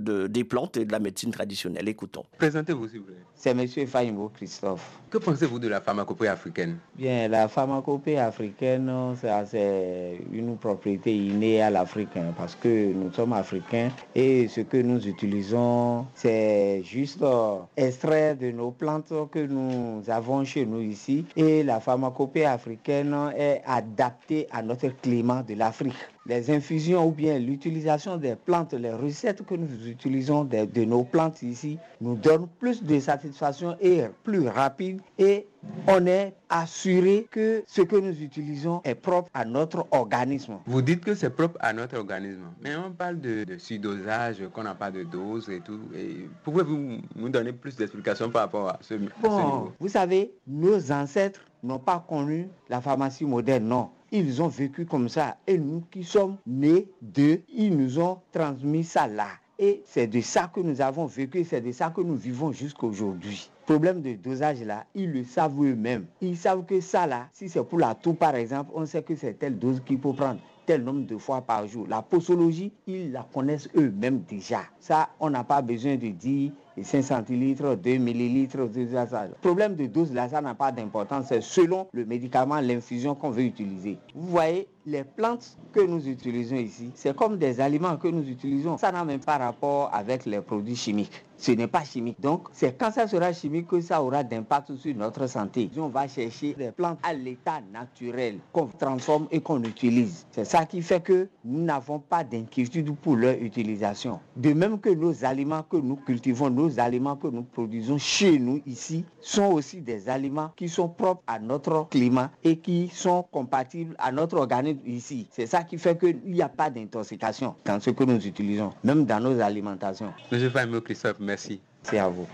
de, 0.00 0.26
des 0.26 0.44
plantes 0.44 0.76
et 0.76 0.84
de 0.84 0.92
la 0.92 1.00
médecine 1.00 1.32
traditionnelle. 1.32 1.88
Écoutons. 1.88 2.24
Présentez-vous, 2.38 2.88
s'il 2.88 3.00
vous 3.00 3.06
plaît. 3.06 3.16
C'est 3.34 3.50
M. 3.50 3.66
Fabinho 3.86 4.28
Christophe. 4.28 5.00
Que 5.10 5.18
pensez-vous 5.18 5.58
de 5.58 5.68
la 5.68 5.80
pharmacopée 5.80 6.28
africaine? 6.28 6.78
Bien, 6.94 7.26
la 7.26 7.48
pharmacopée 7.48 8.18
africaine, 8.18 8.92
c'est 9.16 10.20
une 10.32 10.56
propriété 10.58 11.10
innée 11.20 11.62
à 11.62 11.70
l'Africain 11.70 12.32
parce 12.36 12.54
que 12.54 12.92
nous 12.92 13.12
sommes 13.12 13.32
africains 13.32 13.90
et 14.14 14.48
ce 14.48 14.62
que 14.62 14.76
nous 14.76 15.06
utilisons, 15.06 16.06
c'est 16.14 16.82
juste 16.84 17.22
euh, 17.22 17.58
extrait 17.76 18.34
de 18.34 18.50
nos 18.50 18.70
plantes 18.70 19.12
que 19.30 19.46
nous 19.46 20.02
avons 20.08 20.44
chez 20.44 20.66
nous 20.66 20.80
ici. 20.80 21.24
Et 21.36 21.62
la 21.62 21.80
pharmacopée 21.80 22.46
africaine 22.46 23.16
est 23.36 23.62
adaptée 23.66 24.46
à 24.52 24.62
notre 24.62 24.88
climat 25.00 25.42
de 25.42 25.54
l'Afrique 25.54 25.94
les 26.26 26.50
infusions 26.50 27.06
ou 27.06 27.12
bien 27.12 27.38
l'utilisation 27.38 28.16
des 28.16 28.36
plantes, 28.36 28.74
les 28.74 28.92
recettes 28.92 29.44
que 29.44 29.54
nous 29.54 29.86
utilisons 29.86 30.44
de, 30.44 30.64
de, 30.64 30.84
nos 30.84 31.04
plantes 31.04 31.42
ici 31.42 31.78
nous 32.00 32.14
donnent 32.14 32.48
plus 32.58 32.82
de 32.82 33.00
satisfaction 33.00 33.76
et 33.80 34.04
plus 34.22 34.48
rapide 34.48 35.00
et 35.18 35.46
on 35.86 36.06
est 36.06 36.34
assuré 36.48 37.26
que 37.30 37.62
ce 37.66 37.82
que 37.82 37.96
nous 37.96 38.22
utilisons 38.22 38.80
est 38.84 38.94
propre 38.94 39.28
à 39.34 39.44
notre 39.44 39.86
organisme. 39.90 40.58
Vous 40.66 40.82
dites 40.82 41.04
que 41.04 41.14
c'est 41.14 41.30
propre 41.30 41.56
à 41.60 41.72
notre 41.72 41.96
organisme, 41.98 42.44
mais 42.62 42.74
on 42.76 42.92
parle 42.92 43.20
de, 43.20 43.44
de 43.44 43.58
surdosage, 43.58 44.42
qu'on 44.52 44.62
n'a 44.62 44.74
pas 44.74 44.90
de 44.90 45.04
dose 45.04 45.48
et 45.50 45.60
tout. 45.60 45.80
Et 45.94 46.28
Pouvez-vous 46.44 46.98
nous 47.16 47.28
donner 47.28 47.52
plus 47.52 47.76
d'explications 47.76 48.30
par 48.30 48.42
rapport 48.42 48.68
à 48.68 48.78
ce, 48.80 48.94
bon, 49.22 49.72
Vous 49.78 49.88
savez, 49.88 50.32
nos 50.46 50.90
ancêtres 50.92 51.40
n'ont 51.62 51.78
pas 51.78 52.04
connu 52.08 52.48
la 52.68 52.80
pharmacie 52.80 53.24
moderne, 53.24 53.64
non. 53.68 53.90
Ils 54.12 54.42
ont 54.42 54.48
vécu 54.48 54.86
comme 54.86 55.08
ça. 55.08 55.36
Et 55.46 55.58
nous 55.58 55.84
qui 55.90 56.02
sommes 56.04 56.36
nés 56.46 56.88
d'eux, 57.00 57.42
ils 57.48 57.76
nous 57.76 57.98
ont 58.00 58.18
transmis 58.32 58.84
ça 58.84 59.06
là. 59.06 59.28
Et 59.58 59.82
c'est 59.84 60.06
de 60.06 60.20
ça 60.22 60.50
que 60.52 60.60
nous 60.60 60.80
avons 60.80 61.04
vécu, 61.04 61.44
c'est 61.44 61.60
de 61.60 61.70
ça 61.70 61.90
que 61.90 62.00
nous 62.00 62.16
vivons 62.16 62.50
jusqu'à 62.50 62.86
aujourd'hui. 62.86 63.50
Problème 63.66 64.00
de 64.00 64.14
dosage 64.14 64.62
là, 64.62 64.86
ils 64.94 65.12
le 65.12 65.22
savent 65.22 65.62
eux-mêmes. 65.62 66.06
Ils 66.22 66.36
savent 66.36 66.64
que 66.64 66.80
ça 66.80 67.06
là, 67.06 67.28
si 67.32 67.48
c'est 67.48 67.62
pour 67.62 67.78
la 67.78 67.94
toux 67.94 68.14
par 68.14 68.34
exemple, 68.34 68.70
on 68.74 68.86
sait 68.86 69.02
que 69.02 69.14
c'est 69.14 69.34
telle 69.38 69.58
dose 69.58 69.82
qu'il 69.84 70.00
faut 70.00 70.14
prendre 70.14 70.40
tel 70.64 70.82
nombre 70.82 71.06
de 71.06 71.16
fois 71.18 71.42
par 71.42 71.66
jour. 71.66 71.86
La 71.88 72.00
posologie, 72.00 72.72
ils 72.86 73.12
la 73.12 73.26
connaissent 73.34 73.68
eux-mêmes 73.76 74.22
déjà. 74.28 74.62
Ça, 74.78 75.10
on 75.20 75.28
n'a 75.28 75.44
pas 75.44 75.60
besoin 75.62 75.96
de 75.96 76.08
dire 76.08 76.52
5 76.80 77.02
centilitres, 77.02 77.76
2 77.76 77.96
millilitres, 77.98 78.58
Le 78.58 79.34
problème 79.40 79.74
de 79.76 79.86
dose, 79.86 80.12
là, 80.12 80.28
ça 80.28 80.40
n'a 80.40 80.54
pas 80.54 80.72
d'importance. 80.72 81.26
C'est 81.28 81.42
selon 81.42 81.88
le 81.92 82.04
médicament, 82.04 82.60
l'infusion 82.60 83.14
qu'on 83.14 83.30
veut 83.30 83.42
utiliser. 83.42 83.98
Vous 84.14 84.28
voyez, 84.28 84.68
les 84.86 85.04
plantes 85.04 85.56
que 85.72 85.80
nous 85.80 86.08
utilisons 86.08 86.56
ici, 86.56 86.90
c'est 86.94 87.14
comme 87.14 87.38
des 87.38 87.60
aliments 87.60 87.96
que 87.96 88.08
nous 88.08 88.26
utilisons. 88.28 88.78
Ça 88.78 88.92
n'a 88.92 89.04
même 89.04 89.20
pas 89.20 89.38
rapport 89.38 89.90
avec 89.92 90.26
les 90.26 90.40
produits 90.40 90.76
chimiques. 90.76 91.24
ce 91.40 91.52
n'est 91.52 91.66
pas 91.66 91.84
chimique. 91.84 92.20
Donc, 92.20 92.48
c'est 92.52 92.76
quand 92.78 92.90
ça 92.90 93.06
sera 93.08 93.32
chimique 93.32 93.66
que 93.66 93.80
ça 93.80 94.02
aura 94.02 94.22
d'impact 94.22 94.76
sur 94.76 94.94
notre 94.94 95.26
santé. 95.26 95.70
On 95.78 95.88
va 95.88 96.06
chercher 96.06 96.52
des 96.54 96.70
plantes 96.70 96.98
à 97.02 97.14
l'état 97.14 97.60
naturel 97.72 98.38
qu'on 98.52 98.66
transforme 98.66 99.26
et 99.30 99.40
qu'on 99.40 99.62
utilise. 99.64 100.26
C'est 100.32 100.44
ça 100.44 100.66
qui 100.66 100.82
fait 100.82 101.00
que 101.02 101.28
nous 101.44 101.62
n'avons 101.64 101.98
pas 101.98 102.24
d'inquiétude 102.24 102.94
pour 102.96 103.16
leur 103.16 103.34
utilisation. 103.40 104.20
De 104.36 104.52
même 104.52 104.78
que 104.78 104.90
nos 104.90 105.24
aliments 105.24 105.62
que 105.62 105.78
nous 105.78 105.96
cultivons, 105.96 106.50
aliments 106.78 107.16
que 107.16 107.28
nous 107.28 107.42
produisons 107.42 107.98
chez 107.98 108.38
nous 108.38 108.60
ici, 108.66 109.04
sont 109.20 109.52
aussi 109.52 109.80
des 109.80 110.08
aliments 110.08 110.52
qui 110.56 110.68
sont 110.68 110.88
propres 110.88 111.22
à 111.26 111.38
notre 111.38 111.88
climat 111.88 112.30
et 112.44 112.58
qui 112.58 112.88
sont 112.92 113.22
compatibles 113.30 113.94
à 113.98 114.12
notre 114.12 114.36
organisme 114.36 114.80
ici. 114.86 115.28
C'est 115.30 115.46
ça 115.46 115.62
qui 115.64 115.78
fait 115.78 115.98
qu'il 115.98 116.20
n'y 116.26 116.42
a 116.42 116.48
pas 116.48 116.70
d'intoxication 116.70 117.54
dans 117.64 117.80
ce 117.80 117.90
que 117.90 118.04
nous 118.04 118.26
utilisons, 118.26 118.72
même 118.84 119.04
dans 119.04 119.20
nos 119.20 119.40
alimentations. 119.40 120.12
Monsieur 120.30 120.50
Fabio 120.50 120.80
Christophe, 120.80 121.18
merci. 121.20 121.60
C'est 121.82 121.98
à 121.98 122.08
vous, 122.08 122.26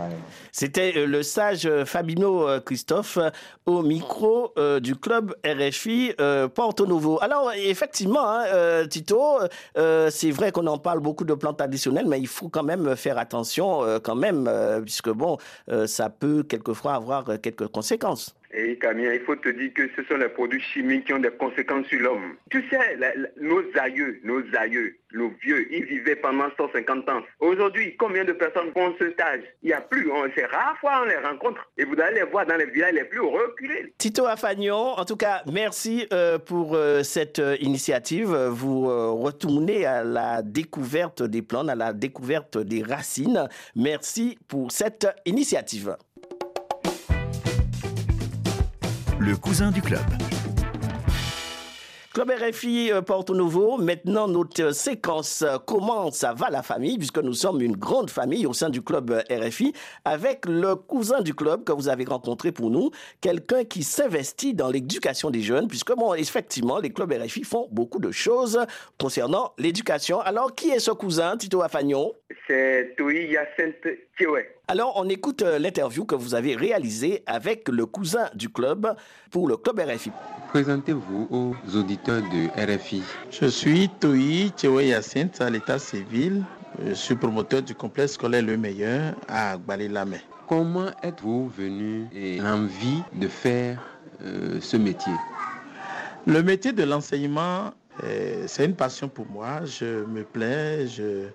C'était 0.51 0.93
euh, 0.97 1.07
le 1.07 1.23
sage 1.23 1.67
euh, 1.67 1.85
Fabino 1.85 2.49
euh, 2.49 2.61
Christophe 2.61 3.19
au 3.65 3.83
micro 3.83 4.53
du 4.81 4.97
club 4.97 5.35
RFI 5.45 6.15
Porto 6.55 6.87
Novo. 6.87 7.19
Alors, 7.21 7.53
effectivement, 7.53 8.25
hein, 8.25 8.87
Tito, 8.89 9.39
c'est 9.75 10.31
vrai 10.31 10.53
qu'on 10.53 10.67
en 10.67 10.79
parle 10.79 11.01
beaucoup 11.01 11.25
de 11.25 11.35
plantes 11.35 11.59
traditionnelles, 11.59 12.07
mais 12.07 12.21
il 12.21 12.29
faut 12.29 12.49
quand 12.49 12.63
même 12.63 12.95
faire 12.97 13.19
attention, 13.19 13.83
quand 14.03 14.15
même, 14.15 14.49
puisque 14.85 15.11
bon, 15.11 15.37
ça 15.87 16.11
peut 16.11 16.45
quelquefois 16.45 16.95
avoir 16.95 17.25
quelques 17.43 17.67
conséquences. 17.69 18.37
Et 18.59 18.79
Camille, 18.79 19.11
il 19.13 19.21
faut 19.21 19.37
te 19.37 19.51
dire 19.51 19.71
que 19.75 19.83
ce 19.95 20.03
sont 20.05 20.17
les 20.17 20.31
produits 20.31 20.63
chimiques 20.63 21.05
qui 21.05 21.13
ont 21.13 21.19
des 21.19 21.31
conséquences 21.31 21.87
sur 21.89 22.01
l'homme. 22.01 22.37
Tu 22.51 22.65
sais, 22.71 22.99
nos 23.39 23.63
aïeux, 23.79 24.19
nos 24.25 24.43
aïeux, 24.57 24.97
nos 25.13 25.31
vieux, 25.43 25.71
ils 25.71 25.85
vivaient 25.85 26.17
pendant 26.17 26.49
150 26.57 27.07
ans. 27.11 27.21
Aujourd'hui, 27.41 27.95
combien 27.99 28.25
de 28.25 28.33
personnes 28.33 28.73
font 28.73 28.95
ce 28.99 29.11
stage? 29.11 29.43
Il 29.63 29.67
n'y 29.67 29.73
a 29.75 29.83
plus. 29.83 30.11
C'est 30.35 30.47
rare 30.47 30.75
fois 30.81 31.03
on 31.03 31.05
les 31.05 31.19
rencontre. 31.19 31.71
Et 31.77 31.85
vous 31.85 32.01
allez 32.01 32.21
les 32.21 32.23
voir 32.23 32.47
dans 32.47 32.57
les 32.57 32.65
villages 32.65 32.95
les 32.95 33.05
plus 33.05 33.21
reculés. 33.21 33.93
Tito 33.99 34.25
Afagnon, 34.25 34.95
en 34.99 35.05
tout 35.05 35.17
cas, 35.17 35.43
merci 35.53 36.07
euh, 36.15 36.39
pour 36.39 36.75
euh, 36.75 37.03
cette 37.03 37.39
euh, 37.39 37.57
initiative. 37.61 38.35
Vous 38.35 38.87
retournez 39.23 39.85
à 39.85 40.03
la 40.03 40.41
découverte 40.41 41.23
des 41.23 41.43
plantes, 41.43 41.69
à 41.69 41.75
la 41.75 41.93
découverte 41.93 42.57
des 42.57 42.83
racines. 42.83 43.49
Merci 43.75 44.39
pour 44.49 44.73
cette 44.73 45.07
initiative. 45.27 45.97
Le 49.21 49.37
cousin 49.37 49.71
du 49.71 49.81
club. 49.81 50.01
Club 52.13 52.31
RFI 52.31 52.93
euh, 52.93 53.03
Porto 53.03 53.35
Nouveau, 53.35 53.77
maintenant 53.77 54.27
notre 54.27 54.73
séquence 54.73 55.43
euh, 55.43 55.59
Comment 55.67 56.11
ça 56.11 56.33
va 56.33 56.49
la 56.49 56.63
famille, 56.63 56.97
puisque 56.97 57.19
nous 57.19 57.35
sommes 57.35 57.61
une 57.61 57.77
grande 57.77 58.09
famille 58.09 58.47
au 58.47 58.53
sein 58.53 58.71
du 58.71 58.81
club 58.83 59.11
euh, 59.11 59.23
RFI, 59.31 59.75
avec 60.05 60.47
le 60.47 60.77
cousin 60.77 61.21
du 61.21 61.35
club 61.35 61.65
que 61.65 61.73
vous 61.73 61.89
avez 61.89 62.05
rencontré 62.05 62.53
pour 62.53 62.71
nous, 62.71 62.91
quelqu'un 63.21 63.65
qui 63.65 63.83
s'investit 63.83 64.55
dans 64.55 64.71
l'éducation 64.71 65.31
des 65.31 65.43
jeunes, 65.43 65.69
puisque 65.69 65.95
bon, 65.95 66.15
effectivement, 66.15 66.79
les 66.79 66.91
clubs 66.91 67.13
RFI 67.13 67.45
font 67.45 67.69
beaucoup 67.71 68.01
de 68.01 68.11
choses 68.11 68.59
concernant 68.99 69.53
l'éducation. 69.59 70.21
Alors, 70.21 70.55
qui 70.55 70.71
est 70.71 70.79
ce 70.79 70.93
cousin, 70.93 71.37
Tito 71.37 71.63
Afagnon? 71.63 72.13
C'est 72.47 72.95
Toui 72.97 73.27
Yacinthe 73.27 74.06
alors, 74.69 74.95
on 74.97 75.09
écoute 75.09 75.43
euh, 75.43 75.59
l'interview 75.59 76.05
que 76.05 76.15
vous 76.15 76.35
avez 76.35 76.57
réalisée 76.57 77.23
avec 77.27 77.69
le 77.69 77.87
cousin 77.87 78.29
du 78.35 78.49
club 78.49 78.97
pour 79.31 79.47
le 79.47 79.57
club 79.57 79.79
RFI. 79.79 80.11
Présentez-vous 80.49 81.29
aux 81.31 81.77
auditeurs 81.77 82.23
de 82.23 82.75
RFI. 82.75 83.03
Je 83.31 83.47
suis 83.47 83.89
Toyi 84.01 84.53
Tchewe 84.57 84.87
Yacinthe 84.87 85.41
à 85.41 85.51
l'état 85.51 85.79
civil. 85.79 86.43
Je 86.85 86.95
suis 86.95 87.15
promoteur 87.15 87.63
du 87.63 87.75
complexe 87.75 88.13
scolaire 88.13 88.43
Le 88.43 88.57
Meilleur 88.57 89.15
à 89.29 89.57
Gbalilamé. 89.57 90.19
Comment 90.49 90.91
êtes-vous 91.03 91.49
venu 91.51 92.07
et 92.15 92.39
l'envie 92.39 93.03
de 93.13 93.29
faire 93.29 93.81
euh, 94.23 94.59
ce 94.61 94.77
métier? 94.77 95.13
Le 96.27 96.43
métier 96.43 96.73
de 96.73 96.85
l'enseignement, 96.85 97.73
euh, 98.03 98.45
c'est 98.47 98.65
une 98.65 98.75
passion 98.75 99.09
pour 99.09 99.27
moi. 99.27 99.65
Je 99.65 100.05
me 100.07 100.23
plais, 100.25 100.87
je, 100.89 101.27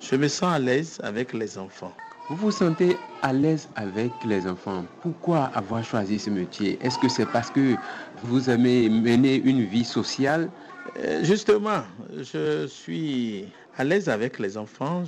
je 0.00 0.16
me 0.16 0.28
sens 0.28 0.54
à 0.54 0.58
l'aise 0.58 0.98
avec 1.02 1.32
les 1.32 1.56
enfants. 1.56 1.94
Vous 2.28 2.34
vous 2.34 2.50
sentez 2.50 2.98
à 3.22 3.32
l'aise 3.32 3.68
avec 3.76 4.24
les 4.24 4.48
enfants. 4.48 4.84
Pourquoi 5.00 5.44
avoir 5.54 5.84
choisi 5.84 6.18
ce 6.18 6.28
métier? 6.28 6.76
Est-ce 6.82 6.98
que 6.98 7.08
c'est 7.08 7.26
parce 7.26 7.50
que 7.50 7.76
vous 8.24 8.50
aimez 8.50 8.88
mener 8.88 9.36
une 9.36 9.62
vie 9.62 9.84
sociale? 9.84 10.50
Euh, 10.98 11.22
Justement, 11.22 11.84
je 12.16 12.66
suis 12.66 13.46
à 13.78 13.84
l'aise 13.84 14.08
avec 14.08 14.40
les 14.40 14.56
enfants. 14.56 15.04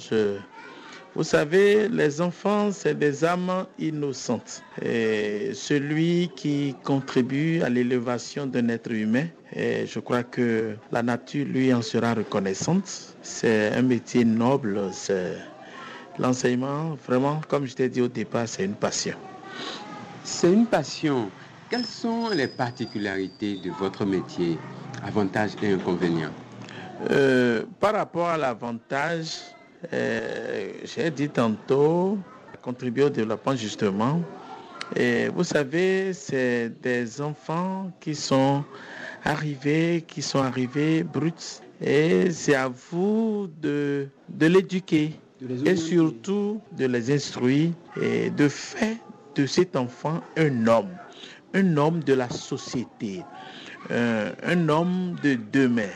Vous 1.17 1.25
savez, 1.25 1.89
les 1.89 2.21
enfants, 2.21 2.71
c'est 2.71 2.97
des 2.97 3.25
âmes 3.25 3.67
innocentes. 3.81 4.63
Celui 4.81 6.31
qui 6.37 6.77
contribue 6.85 7.63
à 7.63 7.69
l'élévation 7.69 8.47
d'un 8.47 8.69
être 8.69 8.93
humain, 8.93 9.27
je 9.57 9.99
crois 9.99 10.23
que 10.23 10.77
la 10.93 11.03
nature 11.03 11.47
lui 11.47 11.75
en 11.75 11.83
sera 11.83 12.15
reconnaissante. 12.15 13.17
C'est 13.23 13.73
un 13.75 13.83
métier 13.83 14.25
noble, 14.25 14.91
c'est 14.93 15.35
L'enseignement, 16.19 16.97
vraiment, 17.07 17.41
comme 17.49 17.67
je 17.67 17.75
t'ai 17.75 17.89
dit 17.89 18.01
au 18.01 18.09
départ, 18.09 18.49
c'est 18.49 18.65
une 18.65 18.75
passion. 18.75 19.15
C'est 20.25 20.53
une 20.53 20.67
passion. 20.67 21.31
Quelles 21.71 21.87
sont 21.87 22.31
les 22.31 22.49
particularités 22.49 23.57
de 23.57 23.71
votre 23.71 24.05
métier, 24.05 24.59
avantages 25.05 25.53
et 25.63 25.73
inconvénients 25.73 26.33
euh, 27.11 27.65
Par 27.79 27.95
rapport 27.95 28.29
à 28.29 28.37
l'avantage, 28.37 29.37
euh, 29.93 30.73
j'ai 30.85 31.11
dit 31.11 31.29
tantôt, 31.29 32.19
contribuer 32.63 33.05
au 33.05 33.11
développement 33.11 33.55
justement. 33.55 34.21
Et 34.97 35.29
vous 35.29 35.45
savez, 35.45 36.13
c'est 36.15 36.71
des 36.83 37.21
enfants 37.21 37.93
qui 38.01 38.17
sont 38.17 38.65
arrivés, 39.25 40.05
qui 40.09 40.23
sont 40.23 40.41
arrivés 40.41 41.05
bruts. 41.05 41.61
Et 41.81 42.31
c'est 42.33 42.57
à 42.57 42.69
vous 42.69 43.49
de, 43.63 44.09
de 44.29 44.47
l'éduquer 44.47 45.13
et 45.65 45.77
surtout 45.77 46.61
de 46.73 46.87
les 46.87 47.11
instruire 47.13 47.71
et 48.01 48.31
de 48.31 48.49
faire 48.49 48.97
de 49.35 49.47
cet 49.47 49.77
enfant 49.77 50.21
un 50.37 50.67
homme, 50.67 50.91
un 51.55 51.77
homme 51.77 52.03
de 52.03 52.13
la 52.15 52.29
société, 52.29 53.25
euh, 53.91 54.33
un 54.43 54.69
homme 54.69 55.15
de 55.23 55.39
demain 55.53 55.91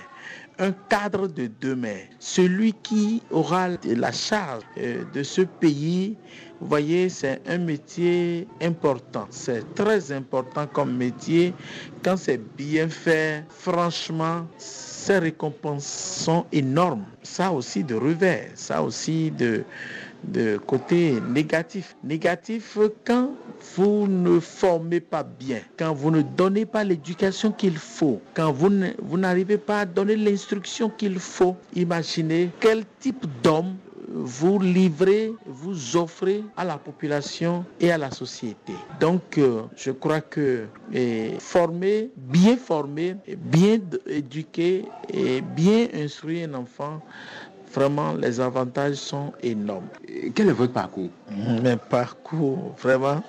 un 0.59 0.73
cadre 0.89 1.27
de 1.29 1.51
demain, 1.61 1.99
celui 2.19 2.73
qui 2.73 3.23
aura 3.31 3.69
la 3.85 4.13
charge 4.13 4.63
euh, 4.79 5.03
de 5.13 5.23
ce 5.23 5.43
pays. 5.43 6.17
Vous 6.61 6.69
voyez, 6.69 7.09
c'est 7.09 7.41
un 7.49 7.59
métier 7.59 8.47
important. 8.61 9.27
C'est 9.31 9.75
très 9.75 10.13
important 10.13 10.67
comme 10.67 10.97
métier. 10.97 11.53
Quand 12.05 12.17
c'est 12.17 12.41
bien 12.57 12.89
fait, 12.89 13.45
franchement, 13.49 14.47
ces 14.59 15.19
récompenses 15.19 15.87
sont 15.87 16.47
énormes. 16.53 17.05
Ça 17.23 17.51
aussi 17.51 17.83
de 17.83 17.97
revers, 17.97 18.51
ça 18.55 18.83
aussi 18.83 19.33
de, 19.33 19.65
de 20.25 20.57
côté 20.57 21.19
négatif. 21.29 21.97
Négatif 22.05 22.79
quand 23.05 23.31
vous 23.77 24.07
ne 24.09 24.41
formez 24.41 25.01
pas 25.01 25.23
bien, 25.23 25.61
quand 25.77 25.95
vous 25.95 26.11
ne 26.11 26.23
donnez 26.23 26.67
pas 26.67 26.85
l'éducation 26.85 27.53
qu'il 27.53 27.77
faut, 27.77 28.21
quand 28.35 28.53
vous 28.53 29.19
n'arrivez 29.19 29.59
pas 29.59 29.81
à 29.81 29.87
donner 29.87 30.17
l'instruction 30.17 30.91
qu'il 30.91 31.19
faut. 31.19 31.57
Imaginez 31.75 32.51
quel 32.61 32.85
type 33.01 33.27
d'homme 33.43 33.75
vous 34.15 34.59
livrez, 34.59 35.33
vous 35.47 35.97
offrez 35.97 36.45
à 36.57 36.65
la 36.65 36.77
population 36.77 37.65
et 37.81 37.91
à 37.91 37.99
la 37.99 38.11
société. 38.11 38.75
Donc, 39.01 39.39
euh, 39.39 39.63
je 39.77 39.91
crois 39.91 40.21
que 40.21 40.67
former, 41.39 42.11
bien 42.17 42.57
former, 42.57 43.17
bien 43.39 43.79
éduquer 44.07 44.85
et 45.13 45.41
bien 45.41 45.89
instruire 45.95 46.49
un 46.51 46.55
enfant, 46.55 47.01
vraiment, 47.73 48.15
les 48.15 48.41
avantages 48.41 48.95
sont 48.97 49.33
énormes. 49.43 49.89
Quel 50.35 50.49
est 50.49 50.53
votre 50.53 50.73
parcours 50.73 51.11
Mon 51.31 51.77
parcours, 51.77 52.75
vraiment, 52.79 53.23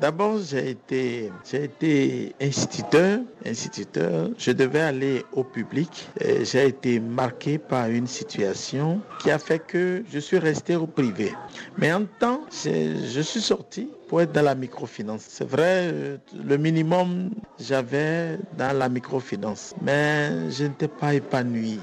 D'abord, 0.00 0.38
j'ai 0.40 0.70
été, 0.70 1.30
j'ai 1.48 1.64
été 1.64 2.34
instituteur, 2.40 3.20
instituteur. 3.44 4.30
Je 4.38 4.50
devais 4.50 4.80
aller 4.80 5.24
au 5.32 5.44
public. 5.44 6.08
J'ai 6.42 6.66
été 6.66 6.98
marqué 6.98 7.58
par 7.58 7.88
une 7.88 8.06
situation 8.06 9.00
qui 9.20 9.30
a 9.30 9.38
fait 9.38 9.60
que 9.60 10.02
je 10.10 10.18
suis 10.18 10.38
resté 10.38 10.74
au 10.74 10.86
privé. 10.86 11.32
Mais 11.78 11.92
en 11.92 12.04
temps, 12.18 12.40
je 12.50 13.20
suis 13.20 13.40
sorti 13.40 13.88
pour 14.08 14.20
être 14.22 14.32
dans 14.32 14.42
la 14.42 14.54
microfinance. 14.54 15.24
C'est 15.28 15.48
vrai, 15.48 16.18
le 16.44 16.56
minimum 16.56 17.30
j'avais 17.60 18.38
dans 18.58 18.76
la 18.76 18.88
microfinance, 18.88 19.74
mais 19.82 20.50
je 20.50 20.64
n'étais 20.64 20.88
pas 20.88 21.14
épanoui. 21.14 21.78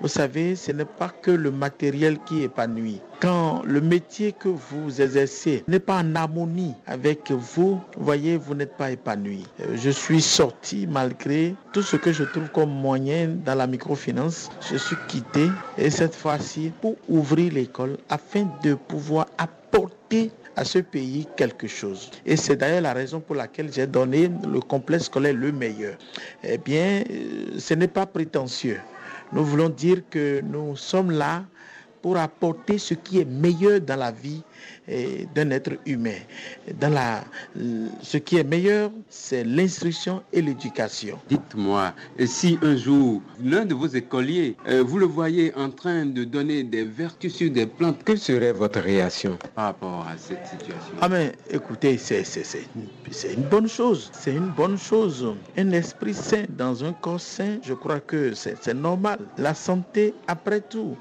Vous 0.00 0.08
savez, 0.08 0.54
ce 0.54 0.70
n'est 0.70 0.84
pas 0.84 1.08
que 1.08 1.32
le 1.32 1.50
matériel 1.50 2.18
qui 2.24 2.44
épanouit. 2.44 3.00
Quand 3.20 3.62
le 3.64 3.80
métier 3.80 4.30
que 4.30 4.48
vous 4.48 5.00
exercez 5.00 5.64
n'est 5.66 5.80
pas 5.80 5.98
en 5.98 6.14
harmonie 6.14 6.74
avec 6.86 7.32
vous, 7.32 7.80
voyez, 7.96 8.36
vous 8.36 8.54
n'êtes 8.54 8.76
pas 8.76 8.92
épanoui. 8.92 9.44
Euh, 9.60 9.76
je 9.76 9.90
suis 9.90 10.22
sorti 10.22 10.86
malgré 10.86 11.56
tout 11.72 11.82
ce 11.82 11.96
que 11.96 12.12
je 12.12 12.22
trouve 12.22 12.48
comme 12.50 12.70
moyen 12.70 13.36
dans 13.44 13.56
la 13.56 13.66
microfinance. 13.66 14.50
Je 14.70 14.76
suis 14.76 14.96
quitté 15.08 15.48
et 15.76 15.90
cette 15.90 16.14
fois-ci 16.14 16.70
pour 16.80 16.94
ouvrir 17.08 17.52
l'école 17.52 17.96
afin 18.08 18.48
de 18.62 18.74
pouvoir 18.74 19.26
apporter 19.36 20.30
à 20.54 20.64
ce 20.64 20.78
pays 20.78 21.26
quelque 21.36 21.66
chose. 21.66 22.10
Et 22.24 22.36
c'est 22.36 22.54
d'ailleurs 22.54 22.82
la 22.82 22.92
raison 22.92 23.18
pour 23.18 23.34
laquelle 23.34 23.72
j'ai 23.72 23.88
donné 23.88 24.30
le 24.48 24.60
complexe 24.60 25.04
scolaire 25.06 25.34
le 25.34 25.50
meilleur. 25.50 25.96
Eh 26.44 26.58
bien, 26.58 27.02
euh, 27.10 27.58
ce 27.58 27.74
n'est 27.74 27.88
pas 27.88 28.06
prétentieux. 28.06 28.78
Nous 29.32 29.44
voulons 29.44 29.68
dire 29.68 30.02
que 30.08 30.40
nous 30.40 30.74
sommes 30.76 31.10
là 31.10 31.44
pour 32.02 32.16
apporter 32.16 32.78
ce 32.78 32.94
qui 32.94 33.20
est 33.20 33.24
meilleur 33.24 33.80
dans 33.80 33.96
la 33.96 34.10
vie 34.10 34.42
d'un 35.34 35.50
être 35.50 35.72
humain. 35.84 36.18
Dans 36.80 36.88
la, 36.88 37.24
ce 38.02 38.16
qui 38.16 38.36
est 38.38 38.44
meilleur, 38.44 38.90
c'est 39.08 39.44
l'instruction 39.44 40.22
et 40.32 40.40
l'éducation. 40.40 41.18
Dites-moi, 41.28 41.92
si 42.24 42.58
un 42.62 42.76
jour 42.76 43.20
l'un 43.44 43.64
de 43.64 43.74
vos 43.74 43.86
écoliers, 43.86 44.56
euh, 44.66 44.82
vous 44.82 44.98
le 44.98 45.06
voyez 45.06 45.54
en 45.54 45.70
train 45.70 46.06
de 46.06 46.24
donner 46.24 46.62
des 46.62 46.84
vertus 46.84 47.34
sur 47.34 47.50
des 47.50 47.66
plantes, 47.66 47.98
quelle 48.04 48.18
serait 48.18 48.52
votre 48.52 48.80
réaction 48.80 49.38
par 49.54 49.66
rapport 49.66 50.06
à 50.08 50.16
cette 50.16 50.46
situation? 50.46 50.94
Ah 51.00 51.08
mais 51.08 51.32
écoutez, 51.50 51.98
c'est 51.98 52.24
une 53.34 53.42
bonne 53.50 53.68
chose. 53.68 54.10
C'est 54.12 54.34
une 54.34 54.48
bonne 54.48 54.78
chose. 54.78 55.34
Un 55.56 55.70
esprit 55.72 56.14
sain 56.14 56.44
dans 56.48 56.82
un 56.84 56.92
corps 56.92 57.20
sain, 57.20 57.58
je 57.62 57.74
crois 57.74 58.00
que 58.00 58.32
c'est 58.34 58.74
normal. 58.74 59.18
La 59.36 59.54
santé 59.54 60.14
après 60.26 60.60
tout. 60.60 60.96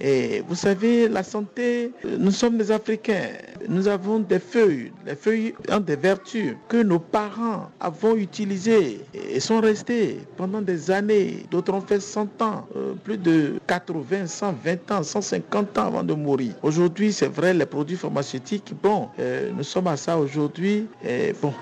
Et 0.00 0.41
vous 0.48 0.54
savez, 0.54 1.08
la 1.08 1.22
santé, 1.22 1.92
nous 2.18 2.30
sommes 2.30 2.58
des 2.58 2.70
Africains 2.70 3.30
nous 3.68 3.88
avons 3.88 4.18
des 4.18 4.38
feuilles. 4.38 4.92
Les 5.06 5.14
feuilles 5.14 5.54
ont 5.70 5.80
des 5.80 5.96
vertus 5.96 6.56
que 6.68 6.82
nos 6.82 6.98
parents 6.98 7.70
avons 7.80 8.16
utilisées 8.16 9.00
et 9.14 9.40
sont 9.40 9.60
restées 9.60 10.20
pendant 10.36 10.60
des 10.60 10.90
années. 10.90 11.46
D'autres 11.50 11.72
ont 11.72 11.80
fait 11.80 12.00
100 12.00 12.42
ans, 12.42 12.66
euh, 12.76 12.94
plus 13.04 13.18
de 13.18 13.54
80, 13.66 14.26
120 14.26 14.90
ans, 14.90 15.02
150 15.02 15.78
ans 15.78 15.86
avant 15.86 16.02
de 16.02 16.14
mourir. 16.14 16.54
Aujourd'hui, 16.62 17.12
c'est 17.12 17.28
vrai, 17.28 17.54
les 17.54 17.66
produits 17.66 17.96
pharmaceutiques, 17.96 18.72
bon, 18.82 19.08
euh, 19.18 19.50
nous 19.56 19.64
sommes 19.64 19.86
à 19.86 19.96
ça 19.96 20.18
aujourd'hui. 20.18 20.86
Bon, 21.40 21.52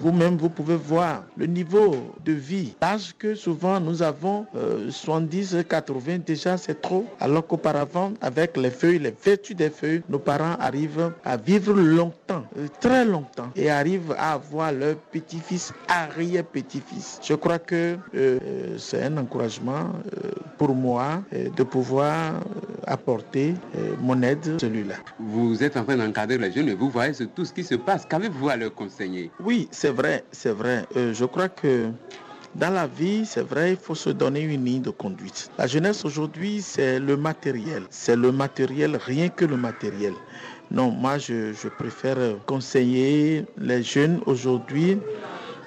vous-même, 0.00 0.36
vous 0.36 0.48
pouvez 0.48 0.76
voir 0.76 1.24
le 1.36 1.46
niveau 1.46 1.94
de 2.24 2.32
vie. 2.32 2.74
L'âge 2.80 3.14
que 3.18 3.34
souvent 3.34 3.80
nous 3.80 4.02
avons, 4.02 4.46
70, 4.90 5.54
euh, 5.54 5.62
80, 5.62 6.18
déjà 6.26 6.56
c'est 6.56 6.80
trop. 6.80 7.06
Alors 7.20 7.46
qu'auparavant, 7.46 8.12
avec 8.20 8.56
les 8.56 8.70
feuilles, 8.70 8.98
les 8.98 9.14
vertus 9.24 9.56
des 9.56 9.70
feuilles, 9.70 10.02
nos 10.08 10.18
parents 10.18 10.56
arrivent 10.60 11.12
à 11.24 11.36
vivre 11.36 11.72
longtemps, 11.74 12.44
euh, 12.58 12.66
très 12.80 13.04
longtemps, 13.04 13.50
et 13.56 13.70
arrivent 13.70 14.14
à 14.18 14.34
avoir 14.34 14.72
leur 14.72 14.96
petit-fils, 14.96 15.72
arrière-petit-fils. 15.88 17.20
Je 17.22 17.34
crois 17.34 17.58
que 17.58 17.96
euh, 18.14 18.38
c'est 18.78 19.02
un 19.02 19.16
encouragement 19.16 19.92
pour 20.58 20.74
moi 20.74 21.22
de 21.32 21.62
pouvoir 21.62 22.34
apporter 22.86 23.54
mon 24.00 24.22
aide, 24.22 24.58
celui-là. 24.60 24.94
Vous 25.18 25.62
êtes 25.62 25.76
en 25.76 25.84
train 25.84 25.96
d'encadrer 25.96 26.38
les 26.38 26.52
jeunes 26.52 26.68
et 26.68 26.74
vous 26.74 26.88
voyez 26.88 27.12
tout 27.34 27.44
ce 27.44 27.52
qui 27.52 27.64
se 27.64 27.74
passe. 27.74 28.06
Qu'avez-vous 28.06 28.48
à 28.48 28.56
leur 28.56 28.74
conseiller? 28.74 29.30
Oui, 29.42 29.68
c'est 29.70 29.85
vrai, 29.90 30.24
c'est 30.32 30.52
vrai. 30.52 30.86
Euh, 30.96 31.12
je 31.14 31.24
crois 31.24 31.48
que 31.48 31.90
dans 32.54 32.70
la 32.70 32.86
vie, 32.86 33.26
c'est 33.26 33.42
vrai, 33.42 33.72
il 33.72 33.76
faut 33.76 33.94
se 33.94 34.10
donner 34.10 34.40
une 34.40 34.64
ligne 34.64 34.82
de 34.82 34.90
conduite. 34.90 35.50
La 35.58 35.66
jeunesse 35.66 36.04
aujourd'hui, 36.04 36.62
c'est 36.62 36.98
le 36.98 37.16
matériel. 37.16 37.82
C'est 37.90 38.16
le 38.16 38.32
matériel, 38.32 38.96
rien 38.96 39.28
que 39.28 39.44
le 39.44 39.56
matériel. 39.56 40.14
Non, 40.70 40.90
moi, 40.90 41.18
je, 41.18 41.68
préfère 41.78 42.16
conseiller 42.46 43.44
les 43.58 43.82
jeunes 43.82 44.20
aujourd'hui 44.26 44.98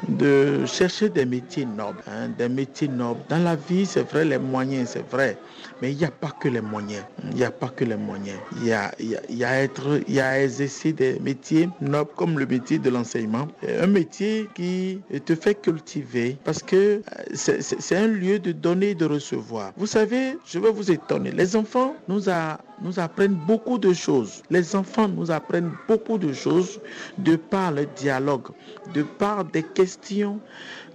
de 0.07 0.65
chercher 0.65 1.09
des 1.09 1.25
métiers 1.25 1.65
nobles, 1.65 2.01
hein, 2.07 2.29
des 2.37 2.49
métiers 2.49 2.87
nobles. 2.87 3.19
Dans 3.29 3.43
la 3.43 3.55
vie, 3.55 3.85
c'est 3.85 4.09
vrai, 4.09 4.25
les 4.25 4.37
moyens, 4.37 4.89
c'est 4.93 5.09
vrai. 5.09 5.37
Mais 5.81 5.91
il 5.91 5.97
n'y 5.97 6.05
a 6.05 6.11
pas 6.11 6.31
que 6.31 6.47
les 6.47 6.61
moyens. 6.61 7.03
Il 7.31 7.35
n'y 7.35 7.43
a 7.43 7.51
pas 7.51 7.69
que 7.69 7.85
les 7.85 7.95
moyens. 7.95 8.37
Il 8.57 8.67
y 8.67 8.73
a, 8.73 8.91
y 8.99 9.43
a, 9.43 9.61
être, 9.61 10.01
il 10.07 10.13
y 10.13 10.19
a 10.19 10.41
exercer 10.41 10.93
des 10.93 11.19
métiers 11.19 11.69
nobles 11.81 12.11
comme 12.15 12.39
le 12.39 12.45
métier 12.45 12.79
de 12.79 12.89
l'enseignement. 12.89 13.47
Un 13.81 13.87
métier 13.87 14.49
qui 14.55 15.01
te 15.25 15.35
fait 15.35 15.55
cultiver 15.55 16.37
parce 16.43 16.63
que 16.63 16.75
euh, 16.75 17.01
c'est 17.35 17.95
un 17.95 18.07
lieu 18.07 18.39
de 18.39 18.51
donner 18.51 18.89
et 18.89 18.95
de 18.95 19.05
recevoir. 19.05 19.71
Vous 19.77 19.87
savez, 19.87 20.37
je 20.45 20.59
vais 20.59 20.71
vous 20.71 20.91
étonner. 20.91 21.31
Les 21.31 21.55
enfants 21.55 21.95
nous, 22.07 22.29
a, 22.29 22.59
nous 22.81 22.99
apprennent 22.99 23.35
beaucoup 23.35 23.77
de 23.77 23.93
choses. 23.93 24.41
Les 24.49 24.75
enfants 24.75 25.07
nous 25.07 25.31
apprennent 25.31 25.71
beaucoup 25.87 26.17
de 26.17 26.33
choses 26.33 26.79
de 27.17 27.35
par 27.35 27.71
le 27.71 27.85
dialogue, 27.85 28.47
de 28.93 29.03
par 29.03 29.45
des 29.45 29.63
questions 29.63 30.39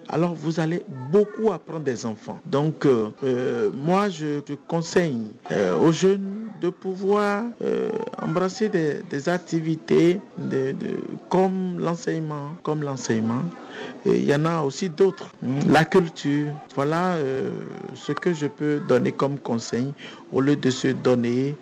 alors 0.08 0.34
vous 0.34 0.60
allez 0.60 0.82
beaucoup 1.10 1.52
apprendre 1.52 1.84
des 1.84 2.06
enfants. 2.06 2.38
Donc 2.46 2.86
euh, 2.86 3.10
euh, 3.24 3.70
moi 3.74 4.08
je, 4.08 4.40
conseille 4.68 5.32
euh, 5.50 5.76
aux 5.78 5.92
jeunes 5.92 6.48
de 6.60 6.70
pouvoir 6.70 7.44
embrasser 8.22 8.68
des, 8.68 9.28
activités 9.28 10.20
comme 11.28 11.78
l'enseignement, 11.78 12.50
comme 12.62 12.82
l'enseignement. 12.82 13.42
Il 14.06 14.24
y 14.24 14.34
en 14.34 14.46
a 14.46 14.62
aussi 14.62 14.88
d'autres. 14.88 15.30
La 15.68 15.84
culture, 15.84 16.52
voilà 16.74 17.16
ce 17.94 18.12
que 18.12 18.32
je 18.32 18.46
peux 18.46 18.80
donner 18.88 19.12
comme 19.12 19.38
conseil 19.38 19.92
au 20.32 20.40
lieu 20.40 20.56
de 20.56 20.70
se 20.70 20.88
donner 20.88 21.54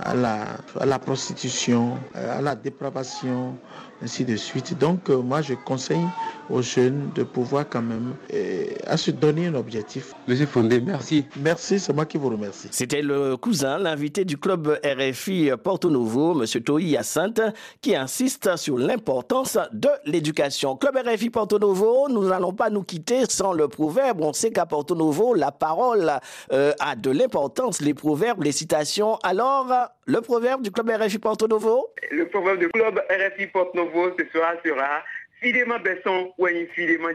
à, 0.00 0.14
la, 0.14 0.98
prostitution, 0.98 1.98
à 2.14 2.40
la 2.40 2.56
dépravation, 2.56 3.54
ainsi 4.02 4.24
de 4.24 4.36
suite. 4.36 4.76
Donc, 4.78 5.10
moi, 5.10 5.42
je 5.42 5.54
conseille 5.54 6.06
aux 6.50 6.62
jeunes 6.62 7.10
de 7.14 7.22
pouvoir 7.22 7.68
quand 7.68 7.82
même 7.82 8.14
euh, 8.34 8.64
à 8.86 8.96
se 8.96 9.10
donner 9.10 9.46
un 9.46 9.54
objectif. 9.54 10.12
Monsieur 10.26 10.46
Fondé, 10.46 10.80
merci. 10.80 11.26
Merci, 11.36 11.78
c'est 11.78 11.92
moi 11.92 12.06
qui 12.06 12.18
vous 12.18 12.28
remercie. 12.28 12.68
C'était 12.70 13.02
le 13.02 13.36
cousin, 13.36 13.78
l'invité 13.78 14.24
du 14.24 14.36
club 14.36 14.78
RFI 14.84 15.52
Porto 15.62 15.90
Novo, 15.90 16.34
Monsieur 16.34 16.60
Toyi 16.60 16.90
Hyacinthe, 16.90 17.42
qui 17.80 17.94
insiste 17.94 18.56
sur 18.56 18.78
l'importance 18.78 19.58
de 19.72 19.88
l'éducation. 20.04 20.76
Club 20.76 20.96
RFI 20.96 21.30
Porto 21.30 21.58
Novo, 21.58 22.08
nous 22.08 22.28
n'allons 22.28 22.52
pas 22.52 22.70
nous 22.70 22.82
quitter 22.82 23.24
sans 23.28 23.52
le 23.52 23.68
proverbe. 23.68 24.20
On 24.20 24.32
sait 24.32 24.50
qu'à 24.50 24.66
Porto 24.66 24.94
Novo, 24.94 25.34
la 25.34 25.52
parole 25.52 26.12
euh, 26.52 26.72
a 26.80 26.96
de 26.96 27.10
l'importance, 27.10 27.80
les 27.80 27.94
proverbes, 27.94 28.42
les 28.42 28.52
citations. 28.52 29.16
Alors, 29.22 29.66
le 30.06 30.20
proverbe 30.20 30.62
du 30.62 30.70
club 30.70 30.90
RFI 30.90 31.18
Porto 31.18 31.46
Novo? 31.46 31.88
Le 32.10 32.28
proverbe 32.28 32.58
du 32.58 32.68
club 32.68 33.00
RFI 33.10 33.46
Porto 33.48 33.76
Novo 33.76 34.10
ce 34.18 34.24
soir 34.32 34.54
sera 34.64 35.02
Filément 35.40 35.78
Besson 35.78 36.32
ou 36.38 36.46
Filément 36.74 37.08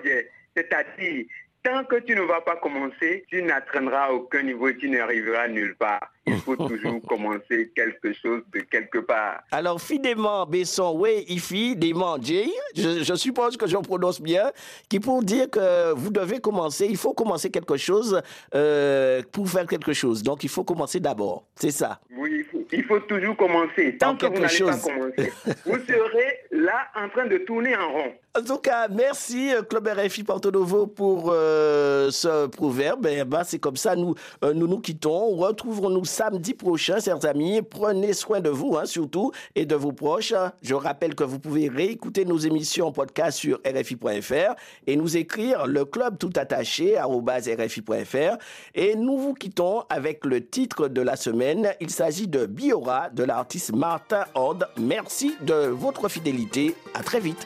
C'est-à-dire, 0.56 1.26
tant 1.64 1.84
que 1.84 1.98
tu 1.98 2.16
ne 2.16 2.22
vas 2.22 2.42
pas 2.42 2.56
commencer, 2.58 3.26
tu 3.30 3.42
n'atteindras 3.42 4.10
aucun 4.10 4.44
niveau 4.44 4.70
et 4.70 4.78
tu 4.78 4.90
n'arriveras 4.90 5.48
nulle 5.48 5.76
part. 5.76 6.12
Il 6.28 6.38
faut 6.38 6.56
toujours 6.56 7.02
commencer 7.08 7.72
quelque 7.76 8.14
chose 8.14 8.42
de 8.54 8.62
quelque 8.62 9.00
part. 9.00 9.42
Alors, 9.52 9.80
fidèlement, 9.80 10.46
Besson, 10.46 10.96
oui, 10.98 11.24
Ifi, 11.28 11.78
J, 12.22 12.52
je, 12.76 13.04
je 13.04 13.16
suppose 13.16 13.58
que 13.58 13.68
j'en 13.68 13.82
prononce 13.82 14.22
bien, 14.22 14.52
qui 14.90 15.00
pour 15.00 15.22
dire 15.24 15.50
que 15.50 15.94
vous 15.94 16.10
devez 16.10 16.40
commencer, 16.40 16.88
il 16.90 16.98
faut 16.98 17.14
commencer 17.14 17.50
quelque 17.50 17.78
chose 17.78 18.22
euh, 18.54 19.22
pour 19.32 19.50
faire 19.50 19.66
quelque 19.68 19.94
chose. 19.94 20.24
Donc, 20.24 20.44
il 20.44 20.50
faut 20.50 20.64
commencer 20.64 21.00
d'abord. 21.00 21.46
C'est 21.56 21.72
ça? 21.72 22.00
Oui, 22.18 22.46
il 22.72 22.84
faut, 22.84 23.00
toujours 23.02 23.38
commencer. 23.38 23.98
Tant 23.98 24.16
que 24.16 24.26
vous 24.26 24.40
n'allez 24.40 24.60
pas 24.60 24.78
commencer, 24.78 25.34
vous 25.66 25.80
serez 25.86 26.40
là 26.52 26.88
en 26.96 27.10
train 27.10 27.28
de 27.28 27.38
tourner 27.40 27.76
en 27.76 27.92
rond. 27.92 28.14
En 28.38 28.42
tout 28.42 28.58
cas, 28.58 28.88
merci 28.90 29.54
euh, 29.54 29.62
Club 29.62 29.88
RFI 29.88 30.24
Porto 30.24 30.52
Novo 30.52 30.88
pour 30.88 31.32
euh, 31.32 32.10
ce 32.12 32.48
proverbe. 32.48 33.08
Eh 33.10 33.24
ben, 33.24 33.44
c'est 33.44 33.60
comme 33.60 33.78
ça, 33.78 33.96
nous, 33.96 34.14
nous 34.42 34.68
nous 34.68 34.80
quittons. 34.80 35.36
Retrouverons-nous 35.38 36.04
samedi 36.16 36.54
prochain, 36.54 37.00
chers 37.00 37.26
amis. 37.26 37.62
Prenez 37.62 38.14
soin 38.14 38.40
de 38.40 38.50
vous, 38.50 38.78
hein, 38.78 38.86
surtout, 38.86 39.32
et 39.54 39.66
de 39.66 39.76
vos 39.76 39.92
proches. 39.92 40.34
Je 40.62 40.74
rappelle 40.74 41.14
que 41.14 41.26
vous 41.26 41.40
pouvez 41.40 41.68
réécouter 41.68 42.24
nos 42.24 42.38
émissions 42.38 42.88
en 42.88 42.92
podcast 42.94 43.38
sur 43.38 43.60
RFI.fr 43.66 44.56
et 44.88 44.96
nous 44.96 45.18
écrire 45.18 45.68
le 45.68 45.84
club 45.84 46.18
tout 46.18 46.32
attaché 46.38 46.98
RFI.fr. 46.98 48.38
Et 48.76 48.96
nous 48.96 49.18
vous 49.18 49.34
quittons 49.34 49.82
avec 49.90 50.24
le 50.26 50.46
titre 50.46 50.88
de 50.88 51.02
la 51.02 51.18
semaine. 51.18 51.74
Il 51.82 51.90
s'agit 51.90 52.28
de 52.28 52.46
Biora 52.46 53.10
de 53.10 53.24
l'artiste 53.24 53.74
Martin 53.74 54.24
Horde. 54.36 54.68
Merci 54.80 55.36
de 55.42 55.68
votre 55.68 56.08
fidélité. 56.08 56.76
À 56.94 57.04
très 57.04 57.20
vite. 57.20 57.46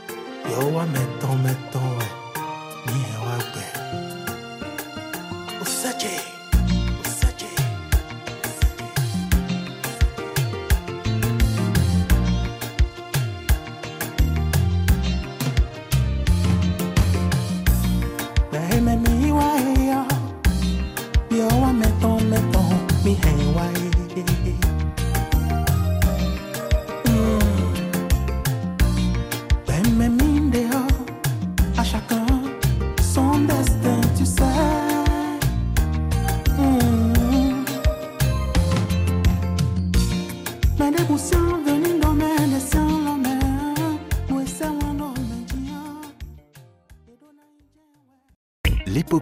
yo, 0.49 1.98